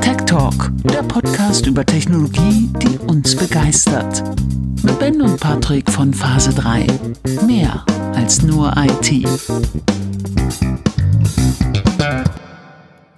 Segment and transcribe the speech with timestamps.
[0.00, 4.22] Tech Talk, der Podcast über Technologie, die uns begeistert.
[4.82, 6.86] Mit Ben und Patrick von Phase 3.
[7.46, 7.84] Mehr
[8.14, 9.26] als nur IT.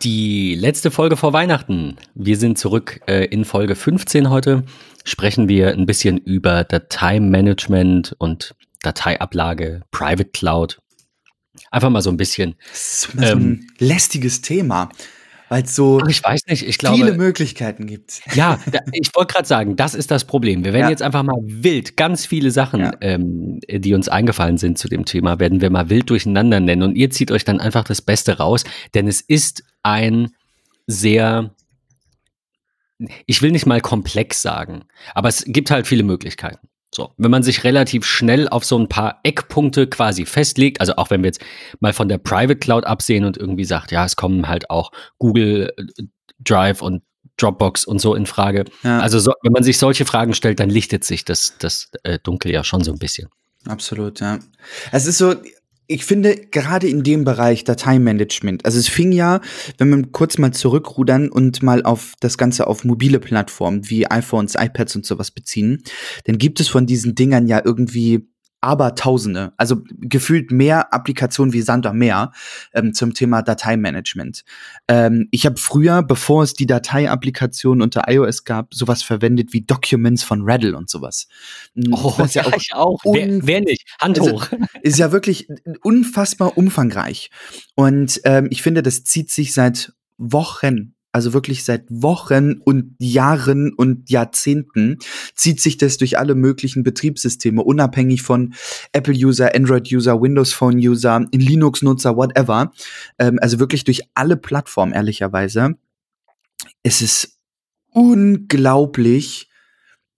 [0.02, 1.96] Die letzte Folge vor Weihnachten.
[2.14, 4.62] Wir sind zurück äh, in Folge 15 heute.
[5.04, 10.78] Sprechen wir ein bisschen über Dateimanagement und Dateiablage, Private Cloud.
[11.70, 12.54] Einfach mal so ein bisschen.
[12.70, 14.90] Das ist so ein ähm, lästiges Thema
[15.48, 18.20] weil es so ich weiß nicht, ich glaube, viele Möglichkeiten gibt.
[18.34, 18.60] Ja,
[18.92, 20.64] ich wollte gerade sagen, das ist das Problem.
[20.64, 20.90] Wir werden ja.
[20.90, 22.92] jetzt einfach mal wild, ganz viele Sachen, ja.
[23.00, 26.82] ähm, die uns eingefallen sind zu dem Thema, werden wir mal wild durcheinander nennen.
[26.82, 30.30] Und ihr zieht euch dann einfach das Beste raus, denn es ist ein
[30.86, 31.54] sehr,
[33.26, 36.68] ich will nicht mal komplex sagen, aber es gibt halt viele Möglichkeiten.
[36.94, 41.10] So, wenn man sich relativ schnell auf so ein paar Eckpunkte quasi festlegt, also auch
[41.10, 41.42] wenn wir jetzt
[41.80, 45.72] mal von der Private Cloud absehen und irgendwie sagt, ja, es kommen halt auch Google
[45.76, 46.02] äh,
[46.40, 47.02] Drive und
[47.36, 48.64] Dropbox und so in Frage.
[48.82, 49.00] Ja.
[49.00, 52.52] Also so, wenn man sich solche Fragen stellt, dann lichtet sich das, das äh, Dunkel
[52.52, 53.28] ja schon so ein bisschen.
[53.66, 54.38] Absolut, ja.
[54.92, 55.34] Es ist so,
[55.88, 59.40] ich finde gerade in dem Bereich Dateimanagement, also es fing ja,
[59.78, 64.54] wenn wir kurz mal zurückrudern und mal auf das Ganze auf mobile Plattformen wie iPhones,
[64.54, 65.82] iPads und sowas beziehen,
[66.24, 68.28] dann gibt es von diesen Dingern ja irgendwie
[68.60, 72.32] aber Tausende, also gefühlt mehr Applikationen wie Sand am Meer
[72.74, 74.44] ähm, zum Thema Dateimanagement.
[74.88, 80.24] Ähm, ich habe früher, bevor es die Dateiapplikation unter iOS gab, sowas verwendet wie Documents
[80.24, 81.28] von Raddle und sowas.
[81.74, 82.56] Hm, oh, das ja auch.
[82.56, 83.00] Ich auch.
[83.04, 83.86] Wer, wer, nicht?
[84.00, 84.46] Hand also, hoch.
[84.82, 85.48] Ist ja wirklich
[85.82, 87.30] unfassbar umfangreich.
[87.76, 93.72] Und ähm, ich finde, das zieht sich seit Wochen also wirklich seit Wochen und Jahren
[93.72, 94.98] und Jahrzehnten
[95.34, 98.54] zieht sich das durch alle möglichen Betriebssysteme, unabhängig von
[98.92, 102.72] Apple-User, Android-User, Windows Phone-User, Linux-Nutzer, whatever.
[103.18, 105.74] Ähm, also wirklich durch alle Plattformen, ehrlicherweise.
[106.82, 107.38] Es ist
[107.90, 109.48] unglaublich,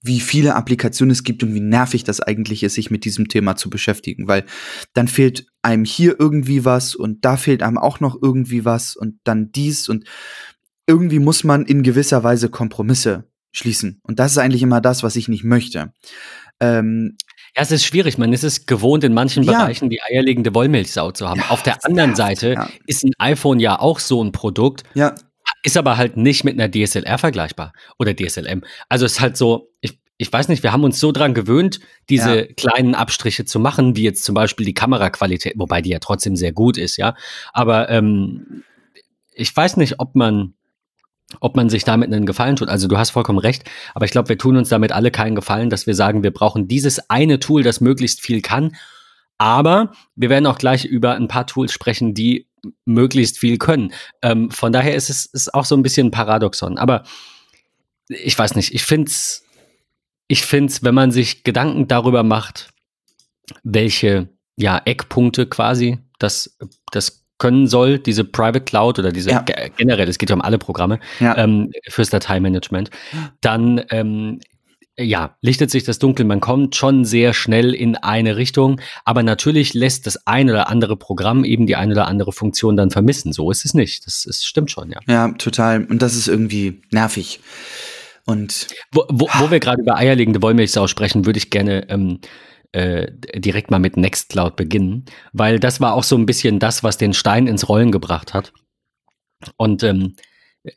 [0.03, 3.57] wie viele Applikationen es gibt und wie nervig das eigentlich ist, sich mit diesem Thema
[3.57, 4.45] zu beschäftigen, weil
[4.95, 9.19] dann fehlt einem hier irgendwie was und da fehlt einem auch noch irgendwie was und
[9.25, 10.05] dann dies und
[10.91, 14.01] irgendwie muss man in gewisser Weise Kompromisse schließen.
[14.03, 15.93] Und das ist eigentlich immer das, was ich nicht möchte.
[16.59, 17.17] Ähm,
[17.57, 18.19] ja, es ist schwierig.
[18.19, 19.53] Man ist es gewohnt, in manchen ja.
[19.53, 21.41] Bereichen die eierlegende Wollmilchsau zu haben.
[21.41, 22.69] Ja, Auf der anderen Seite ja.
[22.87, 24.83] ist ein iPhone ja auch so ein Produkt.
[24.95, 25.15] Ja.
[25.63, 28.65] Ist aber halt nicht mit einer DSLR vergleichbar oder DSLM.
[28.89, 31.79] Also es ist halt so, ich, ich weiß nicht, wir haben uns so dran gewöhnt,
[32.09, 36.35] diese kleinen Abstriche zu machen, wie jetzt zum Beispiel die Kameraqualität, wobei die ja trotzdem
[36.35, 37.15] sehr gut ist, ja.
[37.53, 38.65] Aber ähm,
[39.33, 40.55] ich weiß nicht, ob man
[41.39, 42.69] ob man sich damit einen Gefallen tut.
[42.69, 45.71] Also du hast vollkommen recht, aber ich glaube, wir tun uns damit alle keinen Gefallen,
[45.71, 48.77] dass wir sagen, wir brauchen dieses eine Tool, das möglichst viel kann.
[49.39, 52.49] Aber wir werden auch gleich über ein paar Tools sprechen, die
[52.85, 53.93] möglichst viel können.
[54.23, 56.77] Ähm, von daher ist es ist auch so ein bisschen ein Paradoxon.
[56.79, 57.05] Aber
[58.09, 59.45] ich weiß nicht, ich finde es,
[60.29, 62.71] ich find's, wenn man sich Gedanken darüber macht,
[63.63, 66.57] welche ja, Eckpunkte quasi das,
[66.91, 69.45] das können soll, diese Private Cloud oder diese ja.
[69.77, 71.37] generell, es geht ja um alle Programme ja.
[71.37, 72.91] ähm, fürs Dateimanagement,
[73.41, 74.39] dann ähm,
[74.97, 76.27] ja, lichtet sich das Dunkel.
[76.27, 80.97] Man kommt schon sehr schnell in eine Richtung, aber natürlich lässt das ein oder andere
[80.97, 83.33] Programm eben die eine oder andere Funktion dann vermissen.
[83.33, 84.07] So ist es nicht.
[84.07, 85.01] Das, das stimmt schon, ja.
[85.09, 85.85] Ja, total.
[85.85, 87.41] Und das ist irgendwie nervig.
[88.27, 92.21] Und wo, wo, wo wir gerade über eierlegende Wollmilchsau sprechen, würde ich gerne ähm,
[92.73, 96.97] äh, direkt mal mit Nextcloud beginnen, weil das war auch so ein bisschen das, was
[96.97, 98.53] den Stein ins Rollen gebracht hat.
[99.57, 100.15] Und ähm,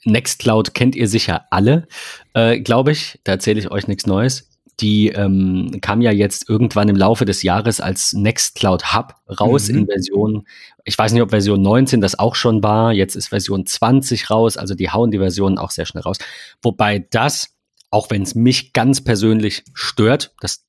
[0.06, 1.88] Nextcloud kennt ihr sicher alle,
[2.34, 3.20] äh, glaube ich.
[3.24, 4.50] Da erzähle ich euch nichts Neues.
[4.80, 9.80] Die ähm, kam ja jetzt irgendwann im Laufe des Jahres als Nextcloud Hub raus mhm.
[9.80, 10.48] in Version,
[10.84, 12.92] ich weiß nicht, ob Version 19 das auch schon war.
[12.92, 16.18] Jetzt ist Version 20 raus, also die hauen die Versionen auch sehr schnell raus.
[16.64, 17.56] Wobei das,
[17.92, 20.66] auch wenn es mich ganz persönlich stört, das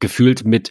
[0.00, 0.70] gefühlt mit,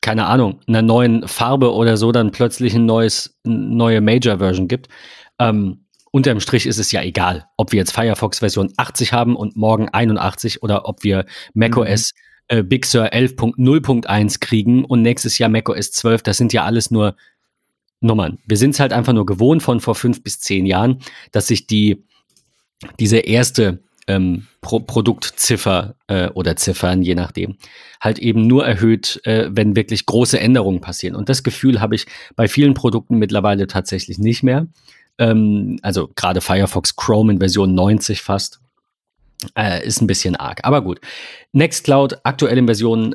[0.00, 4.88] keine Ahnung, einer neuen Farbe oder so dann plötzlich ein neues, neue Major-Version gibt.
[5.38, 9.56] Ähm, unterm Strich ist es ja egal, ob wir jetzt Firefox Version 80 haben und
[9.56, 12.12] morgen 81 oder ob wir macOS
[12.50, 12.58] mhm.
[12.58, 16.22] äh, Big Sur 11.0.1 kriegen und nächstes Jahr macOS 12.
[16.22, 17.16] Das sind ja alles nur
[18.00, 18.38] Nummern.
[18.46, 21.00] Wir sind es halt einfach nur gewohnt von vor fünf bis zehn Jahren,
[21.32, 22.04] dass sich die,
[22.98, 27.56] diese erste ähm, Pro Produktziffer äh, oder Ziffern, je nachdem,
[28.00, 31.16] halt eben nur erhöht, äh, wenn wirklich große Änderungen passieren.
[31.16, 32.06] Und das Gefühl habe ich
[32.36, 34.66] bei vielen Produkten mittlerweile tatsächlich nicht mehr.
[35.18, 38.60] Ähm, also gerade Firefox Chrome in Version 90 fast.
[39.54, 40.60] Äh, ist ein bisschen arg.
[40.64, 41.00] Aber gut.
[41.52, 43.14] Nextcloud aktuell in Version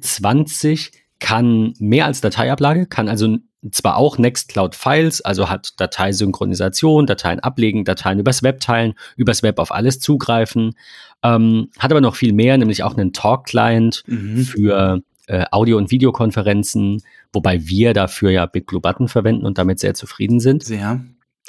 [0.00, 3.38] 20 äh, kann mehr als Dateiablage, kann also
[3.70, 9.72] zwar auch Nextcloud-Files, also hat Dateisynchronisation, Dateien ablegen, Dateien übers Web teilen, übers Web auf
[9.72, 10.74] alles zugreifen,
[11.22, 14.44] ähm, hat aber noch viel mehr, nämlich auch einen Talk-Client mhm.
[14.44, 17.02] für äh, Audio- und Videokonferenzen,
[17.32, 20.62] wobei wir dafür ja Big Blue Button verwenden und damit sehr zufrieden sind.
[20.62, 21.04] Sehr.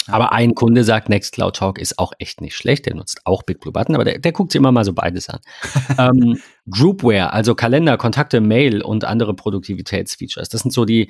[0.08, 2.86] Aber ein Kunde sagt, Nextcloud Talk ist auch echt nicht schlecht.
[2.86, 5.40] Der nutzt auch BitBlue Button, aber der, der guckt sich immer mal so beides an.
[5.98, 6.40] ähm,
[6.70, 10.50] Groupware, also Kalender, Kontakte, Mail und andere Produktivitätsfeatures.
[10.50, 11.10] Das sind so die,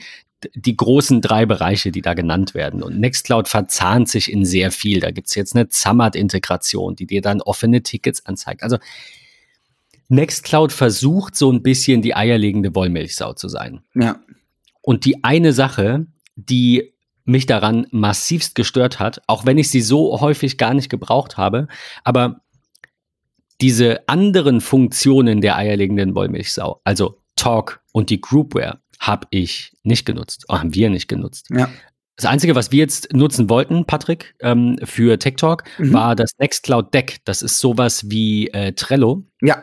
[0.53, 2.83] die großen drei Bereiche, die da genannt werden.
[2.83, 4.99] Und Nextcloud verzahnt sich in sehr viel.
[4.99, 8.63] Da gibt's jetzt eine Zammert-Integration, die dir dann offene Tickets anzeigt.
[8.63, 8.77] Also
[10.09, 13.81] Nextcloud versucht so ein bisschen die eierlegende Wollmilchsau zu sein.
[13.93, 14.19] Ja.
[14.81, 16.93] Und die eine Sache, die
[17.27, 21.67] mich daran massivst gestört hat, auch wenn ich sie so häufig gar nicht gebraucht habe.
[22.03, 22.41] Aber
[23.61, 30.45] diese anderen Funktionen der eierlegenden Wollmilchsau, also Talk und die Groupware, habe ich nicht genutzt,
[30.47, 31.47] oder haben wir nicht genutzt.
[31.51, 31.69] Ja.
[32.15, 35.93] Das Einzige, was wir jetzt nutzen wollten, Patrick, ähm, für Tech Talk, mhm.
[35.93, 37.17] war das Nextcloud Deck.
[37.25, 39.23] Das ist sowas wie äh, Trello.
[39.41, 39.61] Ja.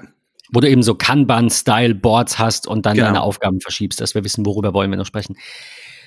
[0.52, 3.08] Wo du eben so Kanban-Style-Boards hast und dann genau.
[3.08, 5.36] deine Aufgaben verschiebst, dass wir wissen, worüber wollen wir noch sprechen.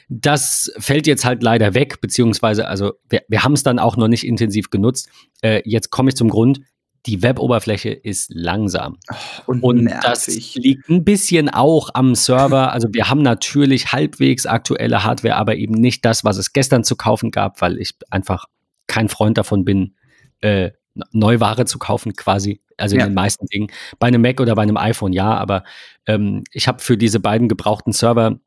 [0.10, 4.08] Das fällt jetzt halt leider weg, beziehungsweise, also wir, wir haben es dann auch noch
[4.08, 5.10] nicht intensiv genutzt.
[5.42, 6.62] Äh, jetzt komme ich zum Grund.
[7.06, 8.98] Die Web-Oberfläche ist langsam.
[9.46, 12.72] Und, und das liegt ein bisschen auch am Server.
[12.78, 16.96] Also wir haben natürlich halbwegs aktuelle Hardware, aber eben nicht das, was es gestern zu
[16.96, 18.46] kaufen gab, weil ich einfach
[18.88, 19.96] kein Freund davon bin,
[20.42, 20.72] äh,
[21.12, 22.62] Neuware zu kaufen quasi.
[22.78, 23.72] Also in den meisten Dingen.
[24.00, 25.64] Bei einem Mac oder bei einem iPhone ja, aber
[26.06, 28.40] ähm, ich habe für diese beiden gebrauchten Server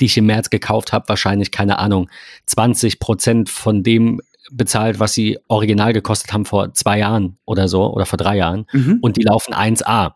[0.00, 2.08] die ich im März gekauft habe, wahrscheinlich, keine Ahnung,
[2.46, 7.90] 20 Prozent von dem bezahlt, was sie original gekostet haben vor zwei Jahren oder so
[7.92, 8.66] oder vor drei Jahren.
[8.72, 8.98] Mhm.
[9.00, 10.12] Und die laufen 1A.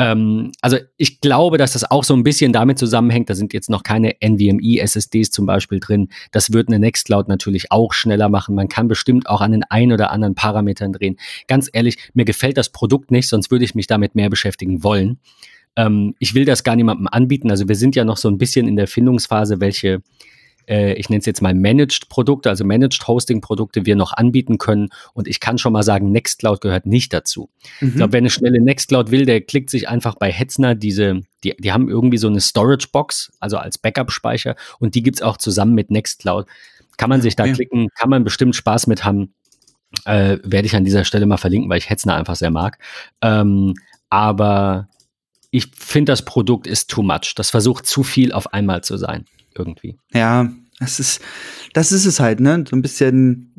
[0.00, 3.30] Ähm, also ich glaube, dass das auch so ein bisschen damit zusammenhängt.
[3.30, 6.08] Da sind jetzt noch keine NVMe-SSDs zum Beispiel drin.
[6.32, 8.54] Das wird eine Nextcloud natürlich auch schneller machen.
[8.54, 11.16] Man kann bestimmt auch an den ein oder anderen Parametern drehen.
[11.46, 15.20] Ganz ehrlich, mir gefällt das Produkt nicht, sonst würde ich mich damit mehr beschäftigen wollen.
[15.76, 17.50] Ähm, ich will das gar niemandem anbieten.
[17.50, 20.02] Also wir sind ja noch so ein bisschen in der Findungsphase, welche
[20.70, 24.56] äh, ich nenne es jetzt mal Managed Produkte, also Managed Hosting Produkte wir noch anbieten
[24.56, 24.88] können.
[25.12, 27.50] Und ich kann schon mal sagen, Nextcloud gehört nicht dazu.
[27.80, 27.88] Mhm.
[27.88, 31.56] Ich glaube, wer eine schnelle Nextcloud will, der klickt sich einfach bei Hetzner diese, die,
[31.58, 35.36] die haben irgendwie so eine Storage Box, also als Backup-Speicher und die gibt es auch
[35.36, 36.46] zusammen mit Nextcloud.
[36.96, 37.54] Kann man sich da okay.
[37.54, 39.34] klicken, kann man bestimmt Spaß mit haben.
[40.04, 42.78] Äh, werde ich an dieser Stelle mal verlinken, weil ich Hetzner einfach sehr mag.
[43.22, 43.74] Ähm,
[44.08, 44.88] aber
[45.50, 47.34] ich finde, das Produkt ist too much.
[47.34, 49.24] Das versucht zu viel auf einmal zu sein,
[49.56, 49.98] irgendwie.
[50.12, 51.20] Ja, das ist,
[51.72, 52.64] das ist es halt, ne?
[52.68, 53.54] So ein bisschen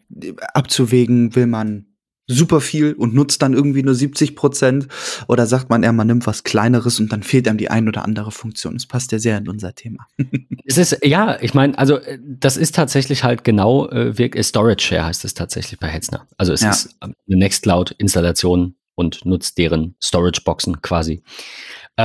[0.54, 1.86] abzuwägen, will man
[2.28, 4.88] super viel und nutzt dann irgendwie nur 70 Prozent
[5.28, 8.06] oder sagt man eher, man nimmt was Kleineres und dann fehlt einem die ein oder
[8.06, 8.74] andere Funktion.
[8.74, 10.08] Das passt ja sehr in unser Thema.
[10.66, 15.26] es ist, ja, ich meine, also das ist tatsächlich halt genau, äh, Storage Share heißt
[15.26, 16.28] es tatsächlich bei Hetzner.
[16.38, 16.72] Also es ja.
[16.72, 21.24] ist eine Nextcloud-Installation und nutzt deren Storage-Boxen quasi.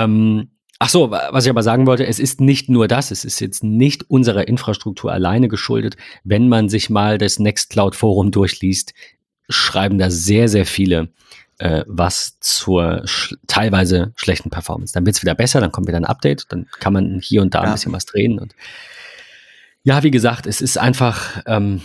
[0.04, 3.40] Ähm, Ach so, was ich aber sagen wollte, es ist nicht nur das, es ist
[3.40, 5.96] jetzt nicht unserer Infrastruktur alleine geschuldet.
[6.22, 8.92] Wenn man sich mal das Nextcloud Forum durchliest,
[9.48, 11.08] schreiben da sehr, sehr viele
[11.58, 14.92] äh, was zur sch teilweise schlechten Performance.
[14.92, 17.54] Dann wird es wieder besser, dann kommt wieder ein Update, dann kann man hier und
[17.54, 17.68] da ja.
[17.68, 18.38] ein bisschen was drehen.
[18.38, 18.54] Und
[19.82, 21.80] ja, wie gesagt, es ist einfach, ähm,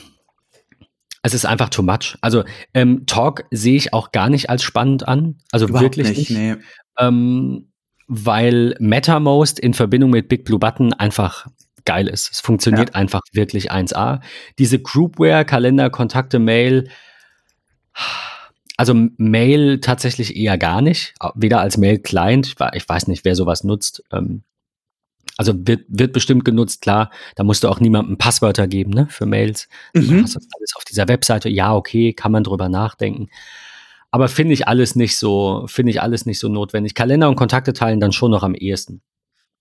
[1.24, 2.18] es ist einfach too much.
[2.20, 2.44] Also
[2.74, 5.38] ähm, Talk sehe ich auch gar nicht als spannend an.
[5.52, 6.30] Also Überhaupt wirklich nicht.
[6.32, 6.32] nicht.
[6.32, 6.56] Nee.
[6.98, 7.71] Ähm,
[8.14, 11.48] weil MetaMost in Verbindung mit Big Blue Button einfach
[11.86, 12.30] geil ist.
[12.30, 12.96] Es funktioniert ja.
[12.96, 14.20] einfach wirklich 1A.
[14.60, 16.90] Diese Groupware, Kalender, Kontakte, Mail,
[18.76, 24.04] also Mail tatsächlich eher gar nicht, weder als Mail-Client, ich weiß nicht, wer sowas nutzt.
[24.12, 24.44] Ähm,
[25.38, 29.26] also wird, wird bestimmt genutzt, klar, da musst du auch niemandem Passwörter geben, ne, für
[29.26, 29.70] Mails.
[29.94, 30.24] Mhm.
[30.24, 33.30] hast du alles auf dieser Webseite, ja, okay, kann man drüber nachdenken.
[34.12, 36.96] Aber finde ich alles nicht so, finde ich alles nicht so notwendig.
[36.96, 39.02] Kalender und Kontakte teilen dann schon noch am ehesten.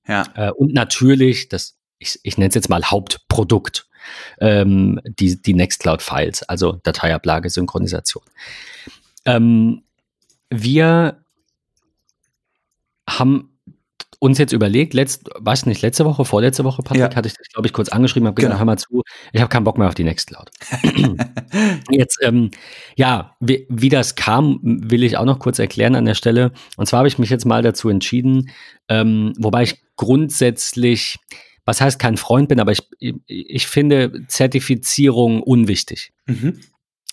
[0.06, 0.24] Ja.
[0.34, 3.88] Äh, und natürlich, das, ich, ich nenne es jetzt mal Hauptprodukt,
[4.40, 8.24] ähm, die, die Nextcloud-Files, also Dateiablage, Synchronisation.
[9.24, 9.84] Ähm,
[10.50, 11.22] wir
[13.08, 13.49] haben
[14.20, 17.16] uns jetzt überlegt, letzt, weiß nicht, letzte Woche, vorletzte Woche, Patrick, ja.
[17.16, 18.58] hatte ich dich, glaube ich, kurz angeschrieben, habe gesagt, genau.
[18.58, 20.50] hör mal zu, ich habe keinen Bock mehr auf die Nextcloud.
[21.90, 22.50] jetzt, ähm,
[22.96, 26.52] ja, wie, wie das kam, will ich auch noch kurz erklären an der Stelle.
[26.76, 28.50] Und zwar habe ich mich jetzt mal dazu entschieden,
[28.88, 31.18] ähm, wobei ich grundsätzlich,
[31.64, 36.12] was heißt kein Freund bin, aber ich, ich finde Zertifizierung unwichtig.
[36.26, 36.60] Mhm.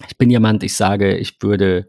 [0.10, 1.88] Ich bin jemand, ich sage, ich würde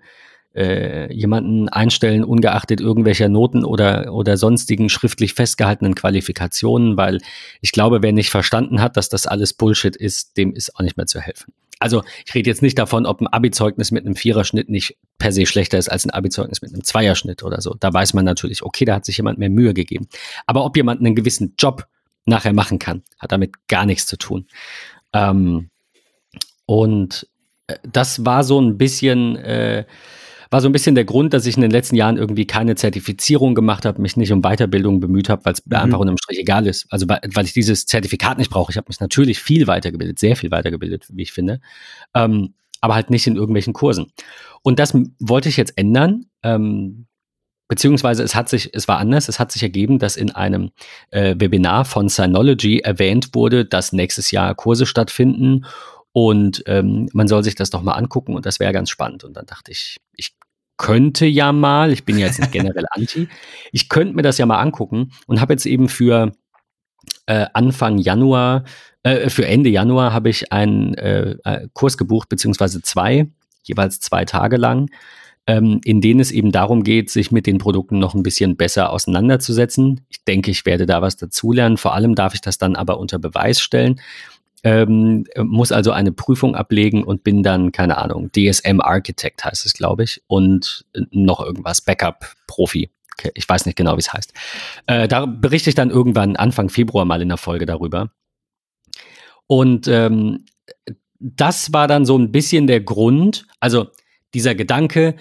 [0.54, 7.18] äh, jemanden einstellen, ungeachtet irgendwelcher Noten oder, oder sonstigen schriftlich festgehaltenen Qualifikationen, weil
[7.60, 10.96] ich glaube, wer nicht verstanden hat, dass das alles Bullshit ist, dem ist auch nicht
[10.96, 11.52] mehr zu helfen.
[11.80, 15.46] Also ich rede jetzt nicht davon, ob ein Abi-Zeugnis mit einem Viererschnitt nicht per se
[15.46, 17.76] schlechter ist als ein Abi-Zeugnis mit einem Zweierschnitt oder so.
[17.78, 20.08] Da weiß man natürlich, okay, da hat sich jemand mehr Mühe gegeben.
[20.46, 21.86] Aber ob jemand einen gewissen Job
[22.26, 24.46] nachher machen kann, hat damit gar nichts zu tun.
[25.12, 25.70] Ähm,
[26.66, 27.28] und
[27.68, 29.84] äh, das war so ein bisschen äh,
[30.50, 33.54] war so ein bisschen der Grund, dass ich in den letzten Jahren irgendwie keine Zertifizierung
[33.54, 35.74] gemacht habe, mich nicht um Weiterbildung bemüht habe, weil es mhm.
[35.74, 36.86] einfach unterm Strich egal ist.
[36.90, 38.70] Also weil, ich dieses Zertifikat nicht brauche.
[38.72, 41.60] Ich habe mich natürlich viel weitergebildet, sehr viel weitergebildet, wie ich finde,
[42.14, 44.06] ähm, aber halt nicht in irgendwelchen Kursen.
[44.62, 46.26] Und das wollte ich jetzt ändern.
[46.42, 47.06] Ähm,
[47.66, 50.70] beziehungsweise es hat sich, es war anders, es hat sich ergeben, dass in einem
[51.10, 55.66] äh, Webinar von Synology erwähnt wurde, dass nächstes Jahr Kurse stattfinden
[56.12, 59.24] und ähm, man soll sich das doch mal angucken und das wäre ganz spannend.
[59.24, 60.32] Und dann dachte ich, ich
[60.78, 63.28] könnte ja mal, ich bin ja jetzt nicht generell anti,
[63.73, 66.32] ich könnte mir das ja mal angucken und habe jetzt eben für
[67.26, 68.64] äh, Anfang Januar,
[69.02, 73.28] äh, für Ende Januar habe ich einen äh, äh, Kurs gebucht, beziehungsweise zwei,
[73.62, 74.88] jeweils zwei Tage lang,
[75.47, 78.90] ähm, in denen es eben darum geht, sich mit den Produkten noch ein bisschen besser
[78.90, 80.00] auseinanderzusetzen.
[80.08, 81.76] Ich denke, ich werde da was dazulernen.
[81.76, 84.00] Vor allem darf ich das dann aber unter Beweis stellen
[84.64, 89.72] ähm, muss also eine Prüfung ablegen und bin dann, keine Ahnung, DSM Architect heißt es,
[89.72, 92.90] glaube ich, und noch irgendwas, Backup-Profi.
[93.34, 94.32] Ich weiß nicht genau, wie es heißt.
[94.86, 98.10] Äh, da berichte ich dann irgendwann Anfang Februar mal in der Folge darüber.
[99.46, 100.44] Und ähm,
[101.18, 103.88] das war dann so ein bisschen der Grund, also
[104.34, 105.16] dieser Gedanke,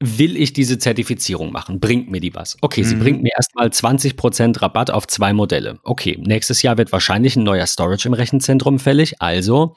[0.00, 1.80] will ich diese Zertifizierung machen?
[1.80, 2.56] Bringt mir die was?
[2.60, 2.86] Okay, mhm.
[2.86, 5.78] sie bringt mir erstmal 20% Rabatt auf zwei Modelle.
[5.82, 9.20] Okay, nächstes Jahr wird wahrscheinlich ein neuer Storage im Rechenzentrum fällig.
[9.20, 9.76] Also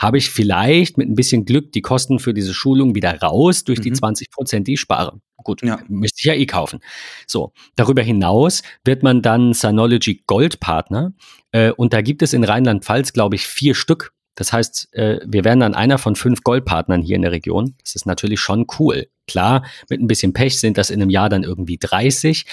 [0.00, 3.80] habe ich vielleicht mit ein bisschen Glück die Kosten für diese Schulung wieder raus durch
[3.80, 3.82] mhm.
[3.82, 5.20] die 20%, die ich spare.
[5.44, 5.78] Gut, ja.
[5.88, 6.80] müsste ich ja eh kaufen.
[7.26, 11.12] So, darüber hinaus wird man dann Synology Gold Partner.
[11.52, 14.12] Äh, und da gibt es in Rheinland-Pfalz, glaube ich, vier Stück.
[14.34, 17.74] Das heißt, äh, wir werden dann einer von fünf Goldpartnern hier in der Region.
[17.82, 19.08] Das ist natürlich schon cool.
[19.28, 22.46] Klar, mit ein bisschen Pech sind das in einem Jahr dann irgendwie 30.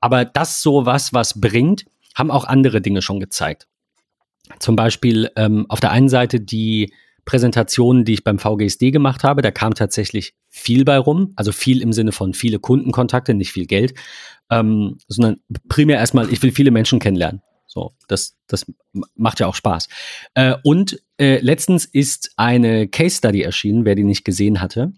[0.00, 1.84] Aber das so was, was bringt,
[2.14, 3.68] haben auch andere Dinge schon gezeigt.
[4.58, 6.92] Zum Beispiel ähm, auf der einen Seite die
[7.24, 11.32] Präsentationen, die ich beim VGSD gemacht habe, da kam tatsächlich viel bei rum.
[11.36, 13.94] Also viel im Sinne von viele Kundenkontakte, nicht viel Geld,
[14.50, 15.36] ähm, sondern
[15.68, 17.42] primär erstmal, ich will viele Menschen kennenlernen.
[17.66, 18.66] So, das, das
[19.14, 19.88] macht ja auch Spaß.
[20.34, 24.92] Äh, und äh, letztens ist eine Case Study erschienen, wer die nicht gesehen hatte,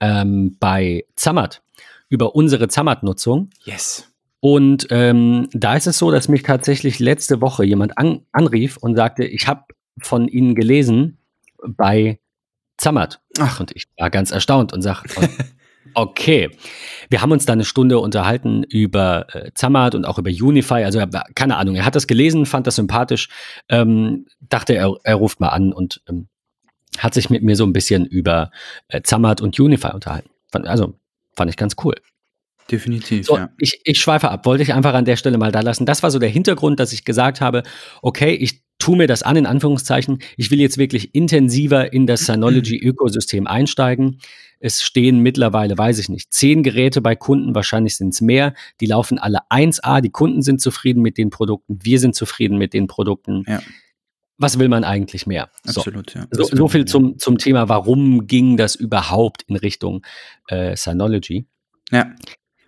[0.00, 1.62] ähm, bei Zammert
[2.08, 3.50] über unsere Zammert-Nutzung.
[3.64, 4.08] Yes.
[4.40, 8.96] Und ähm, da ist es so, dass mich tatsächlich letzte Woche jemand an, anrief und
[8.96, 9.64] sagte, ich habe
[10.00, 11.18] von Ihnen gelesen
[11.62, 12.18] bei
[12.78, 13.20] Zammert.
[13.38, 13.60] Ach.
[13.60, 15.08] Und ich war ganz erstaunt und sage,
[15.94, 16.50] Okay.
[17.08, 20.84] Wir haben uns da eine Stunde unterhalten über äh, Zammert und auch über Unify.
[20.84, 21.02] Also
[21.34, 23.28] keine Ahnung, er hat das gelesen, fand das sympathisch,
[23.68, 26.28] ähm, dachte er, er ruft mal an und ähm,
[26.98, 28.50] hat sich mit mir so ein bisschen über
[28.88, 30.30] äh, Zammert und Unify unterhalten.
[30.50, 30.94] Fand, also
[31.32, 31.94] fand ich ganz cool.
[32.70, 33.26] Definitiv.
[33.26, 33.50] So, ja.
[33.58, 35.86] ich, ich schweife ab, wollte ich einfach an der Stelle mal da lassen.
[35.86, 37.62] Das war so der Hintergrund, dass ich gesagt habe,
[38.02, 40.20] okay, ich tu mir das an, in Anführungszeichen.
[40.36, 44.18] Ich will jetzt wirklich intensiver in das Synology-Ökosystem einsteigen.
[44.58, 48.54] Es stehen mittlerweile, weiß ich nicht, zehn Geräte bei Kunden, wahrscheinlich sind es mehr.
[48.80, 50.00] Die laufen alle 1A.
[50.00, 51.78] Die Kunden sind zufrieden mit den Produkten.
[51.82, 53.44] Wir sind zufrieden mit den Produkten.
[53.46, 53.60] Ja.
[54.40, 55.50] Was will man eigentlich mehr?
[55.66, 56.18] Absolut, so.
[56.18, 56.26] ja.
[56.30, 60.04] So, so, viel zum, zum Thema, warum ging das überhaupt in Richtung
[60.48, 61.46] äh, Synology?
[61.90, 62.10] Ja.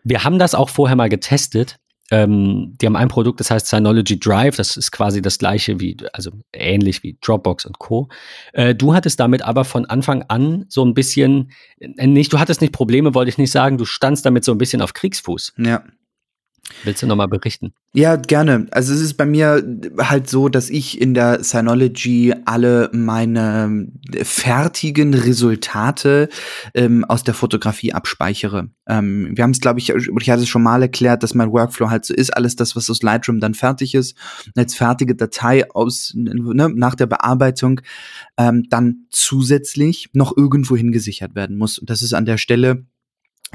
[0.04, 1.78] Wir haben das auch vorher mal getestet
[2.12, 4.56] ähm, die haben ein Produkt, das heißt Synology Drive.
[4.56, 8.08] Das ist quasi das gleiche wie, also ähnlich wie Dropbox und Co.
[8.52, 12.60] Äh, du hattest damit aber von Anfang an so ein bisschen, äh, nicht, du hattest
[12.60, 15.54] nicht Probleme, wollte ich nicht sagen, du standst damit so ein bisschen auf Kriegsfuß.
[15.56, 15.84] Ja.
[16.84, 17.72] Willst du nochmal berichten?
[17.94, 18.66] Ja, gerne.
[18.70, 19.62] Also es ist bei mir
[19.98, 23.88] halt so, dass ich in der Synology alle meine
[24.22, 26.28] fertigen Resultate
[26.74, 28.70] ähm, aus der Fotografie abspeichere.
[28.86, 31.90] Ähm, wir haben es, glaube ich, ich hatte es schon mal erklärt, dass mein Workflow
[31.90, 34.16] halt so ist, alles das, was aus Lightroom dann fertig ist,
[34.56, 37.80] als fertige Datei aus ne, nach der Bearbeitung
[38.38, 41.78] ähm, dann zusätzlich noch irgendwo hingesichert werden muss.
[41.78, 42.86] Und das ist an der Stelle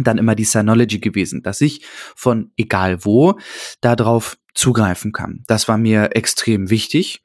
[0.06, 1.82] dann immer die Synology gewesen, dass ich
[2.16, 3.38] von egal wo
[3.82, 5.44] darauf zugreifen kann.
[5.48, 7.24] Das war mir extrem wichtig.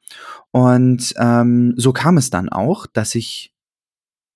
[0.51, 3.53] Und ähm, so kam es dann auch, dass ich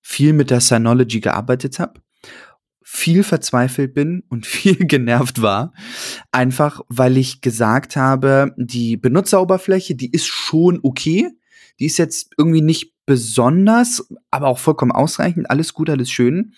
[0.02, 2.00] viel mit der Synology gearbeitet habe,
[2.82, 5.72] viel verzweifelt bin und viel genervt war,
[6.32, 11.30] einfach weil ich gesagt habe, die Benutzeroberfläche, die ist schon okay,
[11.78, 16.54] die ist jetzt irgendwie nicht besonders, aber auch vollkommen ausreichend, alles gut, alles schön.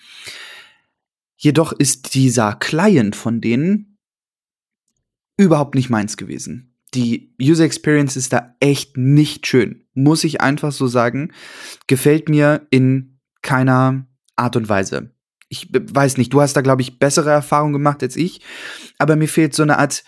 [1.43, 3.97] Jedoch ist dieser Client von denen
[5.39, 6.77] überhaupt nicht meins gewesen.
[6.93, 11.33] Die User Experience ist da echt nicht schön, muss ich einfach so sagen.
[11.87, 14.07] Gefällt mir in keiner
[14.37, 15.15] Art und Weise.
[15.49, 18.43] Ich weiß nicht, du hast da, glaube ich, bessere Erfahrungen gemacht als ich,
[18.99, 20.05] aber mir fehlt so eine Art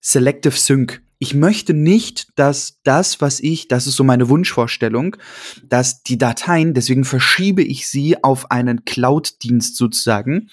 [0.00, 5.16] Selective Sync ich möchte nicht, dass das, was ich, das ist so meine Wunschvorstellung,
[5.62, 10.48] dass die Dateien, deswegen verschiebe ich sie auf einen Cloud-Dienst sozusagen,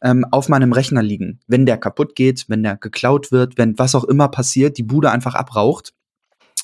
[0.00, 1.40] ähm, auf meinem Rechner liegen.
[1.48, 5.10] Wenn der kaputt geht, wenn der geklaut wird, wenn was auch immer passiert, die Bude
[5.10, 5.92] einfach abraucht,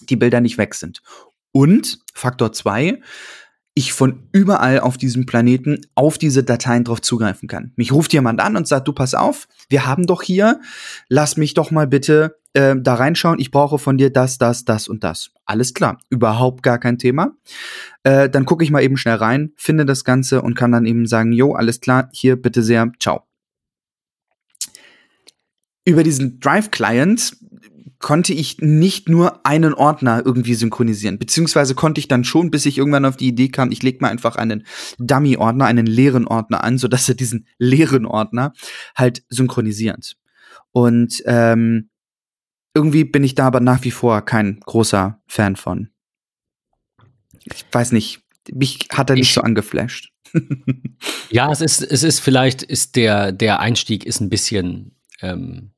[0.08, 1.02] die Bilder nicht weg sind.
[1.50, 3.00] Und Faktor zwei
[3.74, 7.72] ich von überall auf diesem Planeten auf diese Dateien drauf zugreifen kann.
[7.76, 10.60] Mich ruft jemand an und sagt, du pass auf, wir haben doch hier,
[11.08, 14.88] lass mich doch mal bitte äh, da reinschauen, ich brauche von dir das, das, das
[14.88, 15.30] und das.
[15.44, 17.36] Alles klar, überhaupt gar kein Thema.
[18.02, 21.06] Äh, dann gucke ich mal eben schnell rein, finde das Ganze und kann dann eben
[21.06, 23.22] sagen, jo, alles klar, hier bitte sehr, ciao.
[25.84, 27.36] Über diesen Drive-Client
[28.00, 32.78] konnte ich nicht nur einen Ordner irgendwie synchronisieren, beziehungsweise konnte ich dann schon, bis ich
[32.78, 34.64] irgendwann auf die Idee kam, ich lege mal einfach einen
[34.98, 38.52] Dummy-Ordner, einen leeren Ordner an, sodass er diesen leeren Ordner
[38.96, 40.16] halt synchronisiert.
[40.72, 41.88] Und ähm,
[42.78, 45.90] irgendwie bin ich da aber nach wie vor kein großer Fan von.
[47.44, 50.12] Ich weiß nicht, mich hat er nicht ich, so angeflasht.
[51.30, 55.72] ja, es ist, es ist vielleicht, ist der, der Einstieg ist ein bisschen ähm,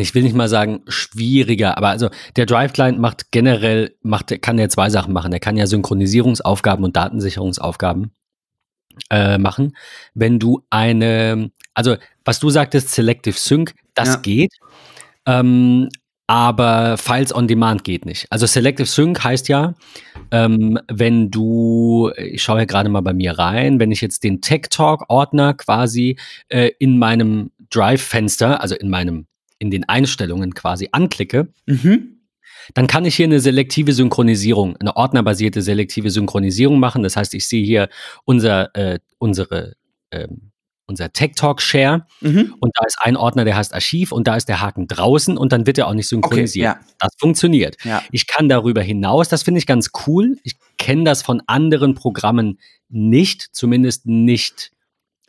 [0.00, 4.58] ich will nicht mal sagen schwieriger, aber also der Drive Client macht generell, macht, kann
[4.58, 5.32] ja zwei Sachen machen.
[5.32, 8.12] Er kann ja Synchronisierungsaufgaben und Datensicherungsaufgaben
[9.10, 9.76] äh, machen.
[10.14, 14.16] Wenn du eine, also was du sagtest, Selective Sync, das ja.
[14.16, 14.52] geht.
[15.26, 15.88] Ähm,
[16.26, 18.26] aber Files on Demand geht nicht.
[18.30, 19.74] Also Selective Sync heißt ja,
[20.30, 24.40] ähm, wenn du, ich schaue ja gerade mal bei mir rein, wenn ich jetzt den
[24.40, 26.16] Tech Talk Ordner quasi
[26.48, 29.26] äh, in meinem Drive-Fenster, also in meinem
[29.58, 32.20] in den Einstellungen quasi anklicke, mhm.
[32.74, 37.02] dann kann ich hier eine selektive Synchronisierung, eine ordnerbasierte selektive Synchronisierung machen.
[37.02, 37.88] Das heißt, ich sehe hier
[38.24, 39.74] unser, äh, unsere,
[40.10, 40.51] ähm,
[40.86, 42.54] unser Tech Talk Share mhm.
[42.60, 45.52] und da ist ein Ordner, der heißt Archiv und da ist der Haken draußen und
[45.52, 46.70] dann wird er auch nicht synchronisiert.
[46.70, 46.94] Okay, ja.
[46.98, 47.76] Das funktioniert.
[47.84, 48.02] Ja.
[48.10, 50.36] Ich kann darüber hinaus, das finde ich ganz cool.
[50.42, 54.72] Ich kenne das von anderen Programmen nicht, zumindest nicht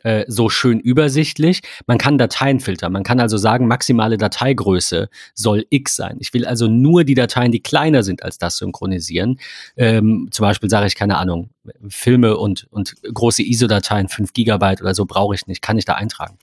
[0.04, 1.62] äh, so schön übersichtlich.
[1.86, 2.92] Man kann Dateien filtern.
[2.92, 6.18] Man kann also sagen, maximale Dateigröße soll X sein.
[6.20, 9.40] Ich will also nur die Dateien, die kleiner sind als das synchronisieren.
[9.76, 11.50] Ähm, zum Beispiel sage ich, keine Ahnung,
[11.88, 15.94] Filme und, und große ISO-Dateien, 5 Gigabyte oder so brauche ich nicht, kann ich da
[15.94, 16.38] eintragen.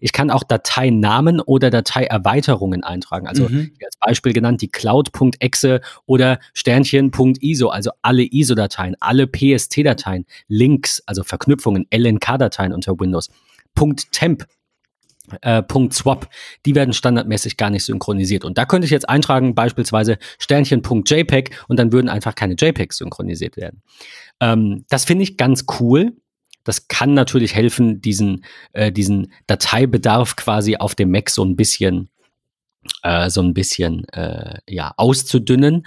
[0.00, 3.26] Ich kann auch Dateinamen oder Dateierweiterungen eintragen.
[3.26, 3.72] Also mhm.
[3.84, 11.86] als Beispiel genannt die Cloud.exe oder Sternchen.iso, also alle ISO-Dateien, alle PST-Dateien, Links, also Verknüpfungen,
[11.90, 13.30] LNK-Dateien unter Windows.
[13.74, 14.46] Punkt .temp
[15.42, 16.28] äh, Punkt .swap,
[16.64, 18.44] die werden standardmäßig gar nicht synchronisiert.
[18.44, 23.56] Und da könnte ich jetzt eintragen, beispielsweise Sternchen.jpg und dann würden einfach keine JPEGs synchronisiert
[23.56, 23.82] werden.
[24.40, 26.16] Ähm, das finde ich ganz cool.
[26.64, 32.10] Das kann natürlich helfen, diesen, äh, diesen Dateibedarf quasi auf dem Mac so ein bisschen,
[33.02, 35.86] äh, so ein bisschen äh, ja, auszudünnen.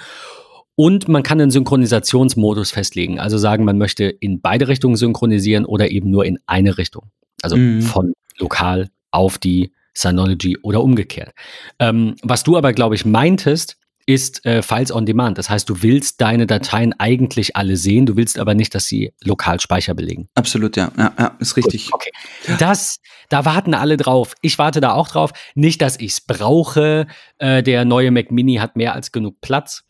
[0.76, 5.92] Und man kann einen Synchronisationsmodus festlegen, also sagen, man möchte in beide Richtungen synchronisieren oder
[5.92, 7.12] eben nur in eine Richtung.
[7.42, 7.82] Also mhm.
[7.82, 11.34] von lokal auf die Synology oder umgekehrt.
[11.80, 13.78] Ähm, was du aber, glaube ich, meintest,
[14.10, 15.38] ist äh, Files on Demand.
[15.38, 19.14] Das heißt, du willst deine Dateien eigentlich alle sehen, du willst aber nicht, dass sie
[19.24, 20.30] lokal Speicher belegen.
[20.34, 20.92] Absolut, ja.
[20.98, 21.92] Ja, ja ist richtig.
[21.92, 22.10] Gut, okay.
[22.58, 24.34] Das, da warten alle drauf.
[24.42, 25.32] Ich warte da auch drauf.
[25.54, 27.06] Nicht, dass ich es brauche.
[27.38, 29.84] Äh, der neue Mac Mini hat mehr als genug Platz.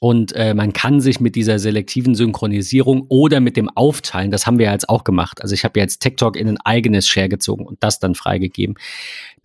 [0.00, 4.58] Und äh, man kann sich mit dieser selektiven Synchronisierung oder mit dem Aufteilen, das haben
[4.58, 5.42] wir ja jetzt auch gemacht.
[5.42, 8.76] Also ich habe ja jetzt TikTok in ein eigenes Share gezogen und das dann freigegeben.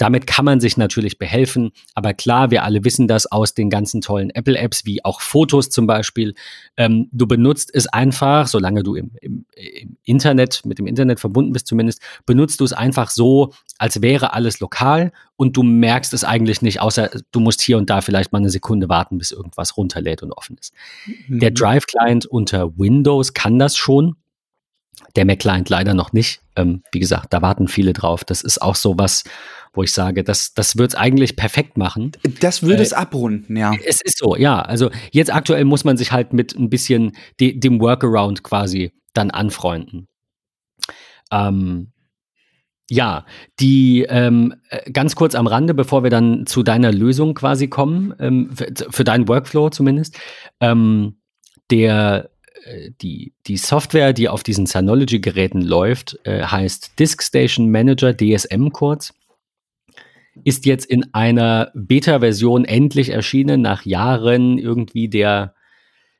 [0.03, 1.71] Damit kann man sich natürlich behelfen.
[1.95, 5.87] Aber klar, wir alle wissen das aus den ganzen tollen Apple-Apps, wie auch Fotos zum
[5.87, 6.35] Beispiel.
[6.75, 11.53] Ähm, du benutzt es einfach, solange du im, im, im Internet, mit dem Internet verbunden
[11.53, 16.25] bist zumindest, benutzt du es einfach so, als wäre alles lokal und du merkst es
[16.25, 19.77] eigentlich nicht, außer du musst hier und da vielleicht mal eine Sekunde warten, bis irgendwas
[19.77, 20.73] runterlädt und offen ist.
[21.29, 21.39] Mhm.
[21.39, 24.17] Der Drive-Client unter Windows kann das schon.
[25.15, 26.41] Der Mac-Client leider noch nicht.
[26.57, 28.25] Ähm, wie gesagt, da warten viele drauf.
[28.25, 29.23] Das ist auch so was,
[29.73, 32.11] wo ich sage, das, das wird es eigentlich perfekt machen.
[32.39, 33.73] Das würde äh, es abrunden, ja.
[33.83, 34.61] Es ist so, ja.
[34.61, 39.31] Also jetzt aktuell muss man sich halt mit ein bisschen de dem Workaround quasi dann
[39.31, 40.07] anfreunden.
[41.31, 41.91] Ähm,
[42.89, 43.25] ja,
[43.59, 48.13] die ähm, äh, ganz kurz am Rande, bevor wir dann zu deiner Lösung quasi kommen,
[48.19, 50.19] ähm, für, für, deinen Workflow zumindest.
[50.59, 51.17] Ähm,
[51.71, 52.29] der
[52.65, 58.69] äh, die, die Software, die auf diesen Synology-Geräten läuft, äh, heißt Disk Station Manager, DSM
[58.69, 59.13] kurz.
[60.43, 65.53] Ist jetzt in einer Beta-Version endlich erschienen, nach Jahren irgendwie der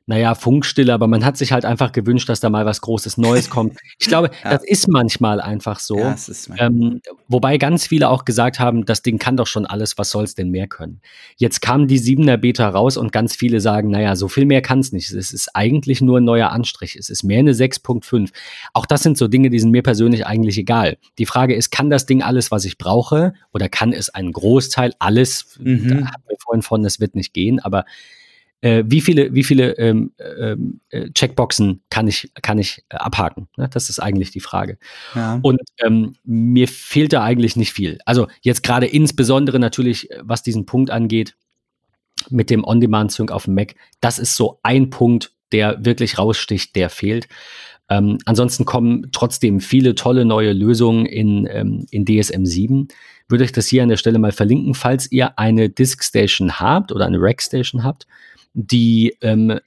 [0.06, 3.48] naja, Funkstille, aber man hat sich halt einfach gewünscht, dass da mal was Großes Neues
[3.48, 3.78] kommt.
[3.98, 4.50] Ich glaube, ja.
[4.50, 5.98] das ist manchmal einfach so.
[5.98, 6.14] Ja,
[6.58, 10.24] ähm, wobei ganz viele auch gesagt haben, das Ding kann doch schon alles, was soll
[10.24, 11.00] es denn mehr können?
[11.36, 14.80] Jetzt kam die 7er Beta raus und ganz viele sagen, naja, so viel mehr kann
[14.80, 15.10] es nicht.
[15.10, 16.96] Es ist eigentlich nur ein neuer Anstrich.
[16.96, 18.30] Es ist mehr eine 6.5.
[18.74, 20.98] Auch das sind so Dinge, die sind mir persönlich eigentlich egal.
[21.16, 23.32] Die Frage ist, kann das Ding alles, was ich brauche?
[23.54, 25.58] Oder kann es einen Großteil alles?
[25.58, 25.88] Mhm.
[25.88, 27.86] Da hatten wir vorhin von, es wird nicht gehen, aber
[28.64, 33.46] äh, wie viele, wie viele ähm, ähm, äh, Checkboxen kann ich, kann ich äh, abhaken?
[33.58, 33.68] Ne?
[33.70, 34.78] Das ist eigentlich die Frage.
[35.14, 35.38] Ja.
[35.42, 37.98] Und ähm, mir fehlt da eigentlich nicht viel.
[38.06, 41.36] Also jetzt gerade insbesondere natürlich, äh, was diesen Punkt angeht,
[42.30, 46.88] mit dem On-Demand-Sync auf dem Mac, das ist so ein Punkt, der wirklich raussticht, der
[46.88, 47.28] fehlt.
[47.90, 52.88] Ähm, ansonsten kommen trotzdem viele tolle neue Lösungen in, ähm, in DSM 7.
[53.28, 56.92] Würde ich das hier an der Stelle mal verlinken, falls ihr eine Disk Station habt
[56.92, 58.06] oder eine Rack Station habt
[58.54, 59.60] die ähm,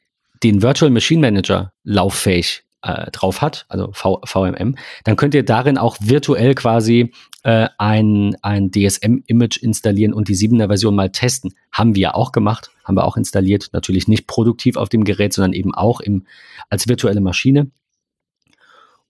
[0.43, 5.78] den Virtual Machine Manager lauffähig äh, drauf hat, also v VMM, dann könnt ihr darin
[5.78, 7.12] auch virtuell quasi
[7.43, 11.54] äh, ein, ein DSM-Image installieren und die 7er Version mal testen.
[11.71, 13.69] Haben wir auch gemacht, haben wir auch installiert.
[13.73, 16.26] Natürlich nicht produktiv auf dem Gerät, sondern eben auch im,
[16.69, 17.71] als virtuelle Maschine.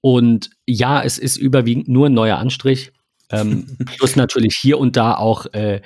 [0.01, 2.91] Und ja, es ist überwiegend nur ein neuer Anstrich.
[3.29, 5.81] Ähm, plus natürlich hier und da auch äh,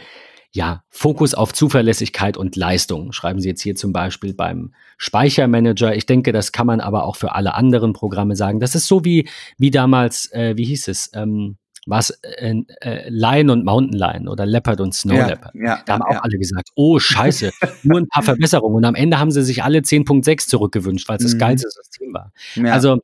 [0.54, 5.96] ja, Fokus auf Zuverlässigkeit und Leistung, schreiben Sie jetzt hier zum Beispiel beim Speichermanager.
[5.96, 8.60] Ich denke, das kann man aber auch für alle anderen Programme sagen.
[8.60, 13.50] Das ist so wie, wie damals, äh, wie hieß es, ähm, was äh, äh, Lion
[13.50, 15.56] und Mountain Lion oder Leopard und Snow ja, Leopard.
[15.56, 17.52] Ja, da haben ja, auch alle gesagt, oh scheiße,
[17.84, 18.76] nur ein paar Verbesserungen.
[18.76, 21.40] Und am Ende haben sie sich alle 10.6 zurückgewünscht, weil es das mhm.
[21.40, 22.34] geilste System war.
[22.66, 23.00] Also